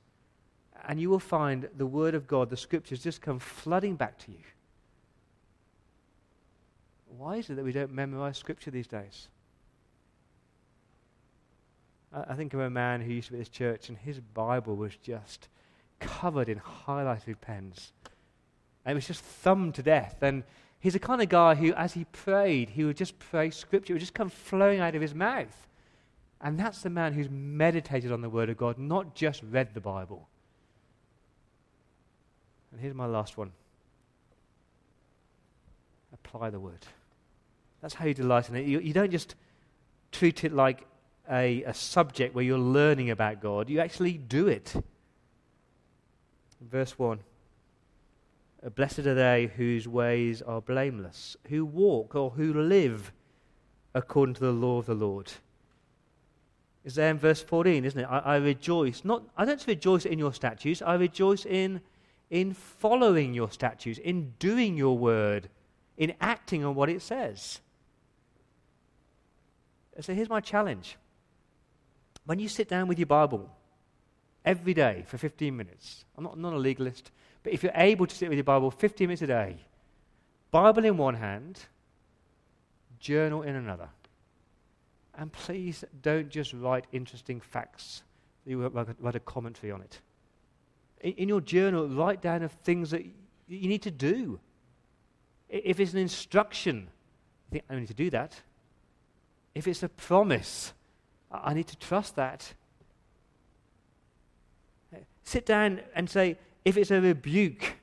And 0.88 1.00
you 1.00 1.10
will 1.10 1.20
find 1.20 1.70
the 1.76 1.86
word 1.86 2.16
of 2.16 2.28
God, 2.28 2.50
the 2.50 2.58
scriptures, 2.58 3.04
just 3.04 3.22
come 3.22 3.40
flooding 3.40 3.96
back 3.96 4.18
to 4.20 4.32
you. 4.32 4.44
Why 7.18 7.38
is 7.38 7.50
it 7.50 7.56
that 7.56 7.66
we 7.66 7.72
don't 7.72 7.92
memorize 7.92 8.38
scripture 8.38 8.72
these 8.72 8.88
days? 8.88 9.28
I, 12.14 12.36
think 12.36 12.54
of 12.54 12.60
a 12.60 12.70
man 12.70 13.02
who 13.02 13.12
used 13.12 13.28
to 13.28 13.34
be 13.34 13.40
at 13.40 13.42
this 13.42 13.50
church, 13.50 13.90
and 13.90 13.98
his 13.98 14.20
Bible 14.20 14.76
was 14.76 14.96
just 14.96 15.50
covered 16.00 16.48
in 16.48 16.60
highlighted 16.60 17.42
pens. 17.42 17.92
and 18.86 18.92
it 18.92 18.96
was 18.96 19.08
just 19.08 19.22
thumbed 19.22 19.76
to 19.76 19.84
death. 19.84 20.18
And 20.22 20.44
he's 20.80 20.94
the 20.94 21.00
kind 21.00 21.22
of 21.22 21.30
guy 21.30 21.56
who, 21.56 21.74
as 21.74 21.94
he 21.94 22.06
prayed, 22.06 22.70
he 22.70 22.84
would 22.84 22.98
just 22.98 23.18
pray 23.20 23.50
scripture, 23.50 23.94
it 23.94 23.96
would 23.96 24.02
just 24.02 24.14
come 24.14 24.30
flowing 24.30 24.80
out 24.80 24.96
of 24.96 25.02
his 25.02 25.16
mouth. 25.16 25.68
And 26.42 26.60
that's 26.60 26.82
the 26.82 26.90
man 26.90 27.14
who's 27.14 27.30
meditated 27.30 28.12
on 28.12 28.22
the 28.22 28.30
Word 28.30 28.50
of 28.50 28.58
God, 28.58 28.78
not 28.78 29.16
just 29.16 29.42
read 29.50 29.74
the 29.74 29.82
Bible. 29.82 30.28
And 32.72 32.80
here's 32.80 32.94
my 32.94 33.08
last 33.08 33.38
one 33.38 33.52
apply 36.14 36.50
the 36.50 36.60
Word. 36.60 36.86
That's 37.82 37.94
how 37.94 38.06
you 38.06 38.14
delight 38.14 38.50
in 38.50 38.56
it. 38.56 38.66
You, 38.66 38.80
you 38.80 38.94
don't 38.94 39.12
just 39.12 39.36
treat 40.12 40.44
it 40.44 40.54
like 40.54 40.86
a, 41.30 41.64
a 41.64 41.74
subject 41.74 42.34
where 42.34 42.44
you're 42.44 42.58
learning 42.58 43.10
about 43.10 43.42
God, 43.42 43.70
you 43.70 43.80
actually 43.80 44.14
do 44.14 44.48
it. 44.48 44.74
Verse 46.62 46.98
1 46.98 47.20
Uh, 48.66 48.70
blessed 48.70 49.00
are 49.00 49.14
they 49.14 49.52
whose 49.56 49.88
ways 49.88 50.42
are 50.42 50.62
blameless, 50.62 51.38
who 51.50 51.66
walk 51.66 52.16
or 52.16 52.32
who 52.32 52.54
live 52.54 53.12
according 53.94 54.36
to 54.36 54.42
the 54.42 54.52
law 54.52 54.80
of 54.80 54.86
the 54.86 54.96
Lord. 54.96 55.32
Is 56.84 56.96
there 56.96 57.10
in 57.10 57.18
verse 57.18 57.42
14, 57.42 57.84
isn't 57.86 58.00
it? 58.00 58.08
I, 58.10 58.20
I 58.20 58.36
rejoice. 58.38 59.04
Not, 59.04 59.24
I 59.38 59.46
don't 59.46 59.66
rejoice 59.68 60.06
in 60.06 60.18
your 60.18 60.34
statutes, 60.34 60.82
I 60.82 60.96
rejoice 60.96 61.46
in, 61.46 61.82
in 62.30 62.54
following 62.54 63.34
your 63.34 63.52
statutes, 63.52 64.00
in 64.00 64.34
doing 64.40 64.78
your 64.78 64.98
word, 64.98 65.50
in 65.98 66.14
acting 66.22 66.64
on 66.64 66.76
what 66.76 66.90
it 66.90 67.02
says. 67.02 67.60
So 70.00 70.14
here's 70.14 70.30
my 70.30 70.40
challenge. 70.40 70.98
When 72.26 72.40
you 72.40 72.48
sit 72.48 72.70
down 72.70 72.88
with 72.88 73.00
your 73.00 73.08
Bible 73.08 73.50
every 74.46 74.74
day 74.74 75.04
for 75.08 75.18
15 75.18 75.56
minutes, 75.56 76.06
I'm 76.18 76.24
not, 76.24 76.34
I'm 76.34 76.42
not 76.42 76.54
a 76.54 76.58
legalist, 76.58 77.12
but 77.44 77.54
if 77.54 77.64
you're 77.64 77.72
able 77.76 78.08
to 78.08 78.16
sit 78.16 78.30
with 78.30 78.38
your 78.38 78.44
Bible 78.44 78.72
15 78.72 79.08
minutes 79.08 79.22
a 79.22 79.28
day, 79.28 79.58
Bible 80.52 80.86
in 80.86 80.98
one 80.98 81.16
hand, 81.16 81.60
journal 83.00 83.42
in 83.42 83.56
another. 83.56 83.90
And 85.16 85.32
please 85.32 85.84
don't 86.02 86.30
just 86.30 86.54
write 86.54 86.86
interesting 86.92 87.42
facts. 87.42 88.04
You 88.46 88.68
write 88.68 89.16
a 89.16 89.20
commentary 89.20 89.72
on 89.72 89.82
it. 89.82 90.00
In, 91.02 91.28
your 91.28 91.42
journal, 91.42 91.88
write 91.88 92.22
down 92.22 92.44
of 92.44 92.52
things 92.52 92.92
that 92.92 93.06
you 93.48 93.68
need 93.68 93.82
to 93.84 93.92
do. 93.92 94.40
If 95.50 95.80
it's 95.80 95.94
an 95.94 96.00
instruction, 96.00 96.88
I 97.50 97.52
think 97.52 97.64
I 97.70 97.76
need 97.76 97.88
to 97.88 97.94
do 97.94 98.10
that. 98.12 98.42
If 99.54 99.68
it's 99.68 99.84
a 99.84 99.90
promise, 99.90 100.74
I 101.32 101.54
need 101.54 101.68
to 101.68 101.78
trust 101.78 102.16
that. 102.16 102.54
Eh, 104.94 105.00
sit 105.24 105.46
down 105.46 105.82
and 105.96 106.10
say, 106.10 106.38
if 106.68 106.76
it's 106.76 106.92
a 106.92 107.00
rebuke, 107.00 107.78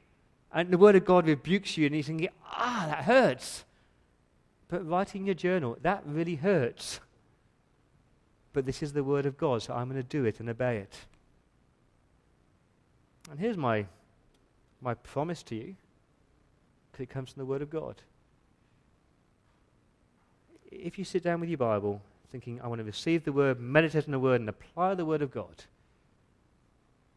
and 0.53 0.71
the 0.71 0.77
Word 0.77 0.95
of 0.95 1.07
God 1.07 1.27
rebukes 1.27 1.79
you, 1.79 1.87
and 1.87 1.95
you're 1.95 2.05
thinking, 2.05 2.29
ah, 2.45 2.85
that 2.87 3.05
hurts. 3.05 3.65
But 4.69 4.87
writing 4.87 5.25
your 5.25 5.35
journal, 5.35 5.79
that 5.81 6.03
really 6.05 6.35
hurts. 6.35 7.01
But 8.53 8.67
this 8.67 8.83
is 8.83 8.93
the 8.93 9.03
Word 9.03 9.25
of 9.25 9.39
God, 9.39 9.63
so 9.63 9.73
I'm 9.73 9.89
going 9.89 10.03
to 10.03 10.07
do 10.07 10.27
it 10.27 10.39
and 10.39 10.51
obey 10.51 10.77
it. 10.77 10.95
And 13.31 13.41
here's 13.41 13.57
my, 13.57 13.87
my 14.83 14.93
promise 14.93 15.43
to 15.45 15.55
you, 15.55 15.77
because 16.93 17.05
it 17.05 17.09
comes 17.09 17.33
from 17.33 17.41
the 17.41 17.47
Word 17.47 17.63
of 17.63 17.71
God. 17.71 18.03
If 20.71 20.99
you 20.99 21.07
sit 21.07 21.23
down 21.23 21.41
with 21.41 21.49
your 21.49 21.57
Bible 21.57 22.03
thinking, 22.31 22.61
I 22.61 22.67
want 22.67 22.81
to 22.81 22.85
receive 22.85 23.25
the 23.25 23.33
Word, 23.33 23.61
meditate 23.61 24.05
on 24.05 24.13
the 24.13 24.19
Word, 24.19 24.43
and 24.43 24.49
apply 24.51 24.95
the 24.95 25.07
Word 25.07 25.23
of 25.23 25.31
God, 25.31 25.65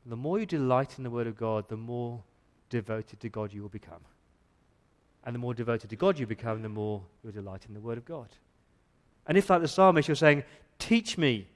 the 0.07 0.15
more 0.15 0.39
you 0.39 0.45
delight 0.45 0.97
in 0.97 1.03
the 1.03 1.09
Word 1.09 1.27
of 1.27 1.37
God, 1.37 1.67
the 1.67 1.77
more 1.77 2.23
devoted 2.69 3.19
to 3.19 3.29
God 3.29 3.53
you 3.53 3.61
will 3.61 3.69
become. 3.69 4.01
And 5.25 5.35
the 5.35 5.39
more 5.39 5.53
devoted 5.53 5.89
to 5.89 5.95
God 5.95 6.17
you 6.17 6.25
become, 6.25 6.61
the 6.61 6.69
more 6.69 7.03
you'll 7.23 7.33
delight 7.33 7.65
in 7.67 7.73
the 7.73 7.81
Word 7.81 7.97
of 7.97 8.05
God. 8.05 8.29
And 9.27 9.37
if, 9.37 9.49
like 9.49 9.61
the 9.61 9.67
psalmist, 9.67 10.07
you're 10.07 10.15
saying, 10.15 10.43
Teach 10.79 11.17
me, 11.17 11.47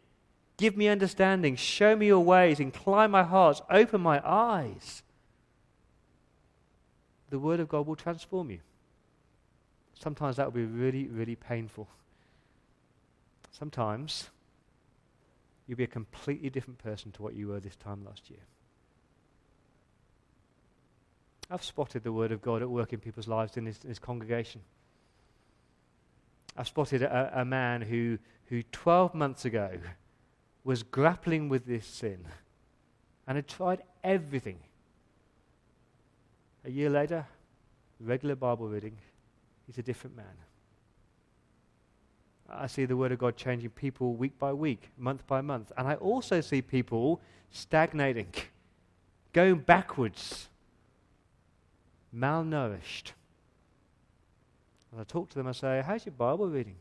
give 0.58 0.76
me 0.76 0.88
understanding, 0.88 1.56
show 1.56 1.96
me 1.96 2.08
your 2.08 2.20
ways, 2.20 2.60
incline 2.60 3.12
my 3.12 3.24
heart, 3.24 3.62
open 3.70 4.02
my 4.02 4.22
eyes, 4.28 5.04
the 7.30 7.40
Word 7.40 7.60
of 7.60 7.70
God 7.70 7.88
will 7.88 7.96
transform 7.96 8.52
you. 8.52 8.60
Sometimes 9.94 10.38
that 10.38 10.48
will 10.48 10.52
be 10.52 10.66
really, 10.66 11.06
really 11.06 11.36
painful. 11.36 11.88
Sometimes 13.52 14.30
you'll 15.68 15.78
be 15.78 15.84
a 15.84 15.88
completely 15.88 16.50
different 16.50 16.80
person 16.80 17.12
to 17.12 17.22
what 17.22 17.36
you 17.36 17.48
were 17.48 17.60
this 17.60 17.76
time 17.76 18.04
last 18.06 18.30
year. 18.30 18.40
I've 21.50 21.64
spotted 21.64 22.04
the 22.04 22.14
Word 22.14 22.32
of 22.32 22.42
God 22.42 22.62
at 22.62 22.70
work 22.70 22.94
in 22.94 23.00
people's 23.00 23.28
lives 23.28 23.58
in 23.58 23.66
this, 23.66 23.78
this 23.78 24.00
congregation. 24.00 24.62
I've 26.58 26.68
spotted 26.68 27.04
a, 27.04 27.42
a 27.42 27.46
man 27.46 27.82
who, 27.82 28.18
who 28.48 28.64
12 28.64 29.14
months 29.14 29.46
ago 29.46 29.78
was 30.64 30.84
grappling 30.84 31.50
with 31.50 31.66
this 31.66 31.86
sin 31.86 32.26
and 33.28 33.36
had 33.36 33.48
tried 33.48 33.82
everything. 34.04 34.60
A 36.64 36.70
year 36.70 36.90
later, 36.90 37.26
regular 38.00 38.36
Bible 38.36 38.68
reading, 38.68 38.98
he's 39.66 39.78
a 39.78 39.84
different 39.84 40.16
man. 40.16 40.26
I 42.54 42.68
see 42.68 42.86
the 42.86 42.98
Word 42.98 43.12
of 43.12 43.20
God 43.20 43.38
changing 43.38 43.70
people 43.70 44.14
week 44.14 44.38
by 44.38 44.52
week, 44.52 44.90
month 44.98 45.26
by 45.26 45.42
month. 45.42 45.72
And 45.78 45.88
I 45.88 45.96
also 45.96 46.42
see 46.42 46.62
people 46.62 47.22
stagnating, 47.50 48.34
going 49.34 49.60
backwards, 49.60 50.50
malnourished. 52.16 53.12
And 54.92 55.00
I 55.00 55.04
talk 55.06 55.30
to 55.30 55.36
them, 55.36 55.48
I 55.48 55.54
say, 55.54 55.82
How's 55.86 56.06
your 56.06 56.14
Bible 56.14 56.50
reading? 56.50 56.76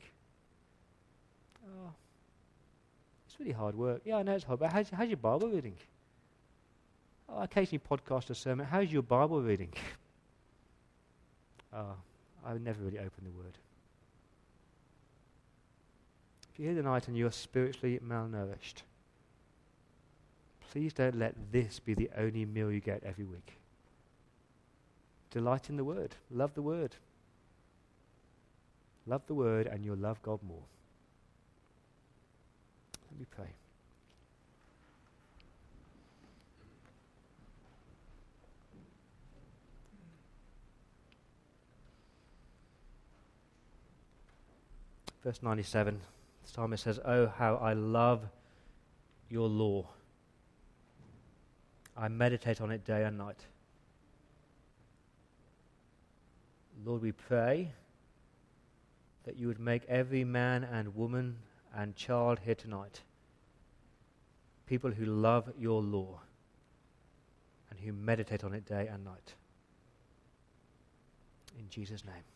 Oh, 1.65 1.93
it's 3.29 3.39
really 3.39 3.53
hard 3.53 3.77
work. 3.77 4.03
Yeah, 4.05 4.17
I 4.17 4.23
know 4.25 4.35
it's 4.35 4.45
hard, 4.45 4.59
but 4.59 4.73
how's, 4.73 4.91
how's 4.91 5.09
your 5.09 5.17
Bible 5.17 5.49
reading? 5.49 5.77
Oh, 7.29 7.43
occasionally 7.43 7.83
podcast 7.89 8.31
a 8.31 8.35
sermon. 8.35 8.67
How's 8.67 8.91
your 8.91 9.03
Bible 9.03 9.41
reading? 9.41 9.73
oh, 11.73 11.95
I 12.45 12.53
would 12.55 12.65
never 12.65 12.83
really 12.83 12.99
open 12.99 13.25
the 13.25 13.31
Word. 13.31 13.57
You're 16.61 16.73
here 16.73 16.83
tonight 16.83 17.09
and 17.09 17.17
you 17.17 17.27
are 17.27 17.31
spiritually 17.31 17.99
malnourished, 18.07 18.83
please 20.71 20.93
don't 20.93 21.19
let 21.19 21.35
this 21.51 21.79
be 21.79 21.95
the 21.95 22.11
only 22.19 22.45
meal 22.45 22.71
you 22.71 22.81
get 22.81 23.03
every 23.03 23.25
week. 23.25 23.57
Delight 25.31 25.71
in 25.71 25.79
the 25.79 25.85
Word. 25.85 26.17
Love 26.31 26.53
the 26.53 26.61
Word. 26.61 26.97
Love 29.07 29.23
the 29.27 29.33
Word, 29.33 29.69
and 29.69 29.87
you'll 29.87 29.97
love 29.97 30.21
God 30.21 30.41
more. 30.43 30.61
Let 33.11 33.21
me 33.21 33.27
pray. 33.35 33.47
Verse 45.25 45.43
97, 45.43 45.95
the 45.95 46.20
psalmist 46.55 46.85
says, 46.85 46.99
Oh, 47.05 47.27
how 47.27 47.57
I 47.57 47.73
love 47.73 48.23
your 49.29 49.49
law. 49.49 49.87
I 51.97 52.09
meditate 52.09 52.61
on 52.61 52.71
it 52.71 52.85
day 52.85 53.05
and 53.05 53.19
night. 53.19 53.45
Lord, 56.85 57.03
we 57.03 57.13
pray 57.13 57.73
that 59.25 59.37
you 59.37 59.47
would 59.49 59.61
make 59.61 59.85
every 59.89 60.25
man 60.25 60.65
and 60.65 60.97
woman 60.97 61.37
and 61.75 61.95
child 61.95 62.41
here 62.45 62.55
tonight 62.55 63.03
people 64.71 64.93
who 64.93 65.05
love 65.05 65.51
your 65.59 65.83
law 65.83 66.21
and 67.71 67.81
who 67.81 67.93
meditate 67.93 68.45
on 68.45 68.55
it 68.55 68.65
day 68.65 68.87
and 68.87 69.05
night. 69.05 69.35
In 71.59 71.69
Jesus' 71.69 72.05
name. 72.05 72.30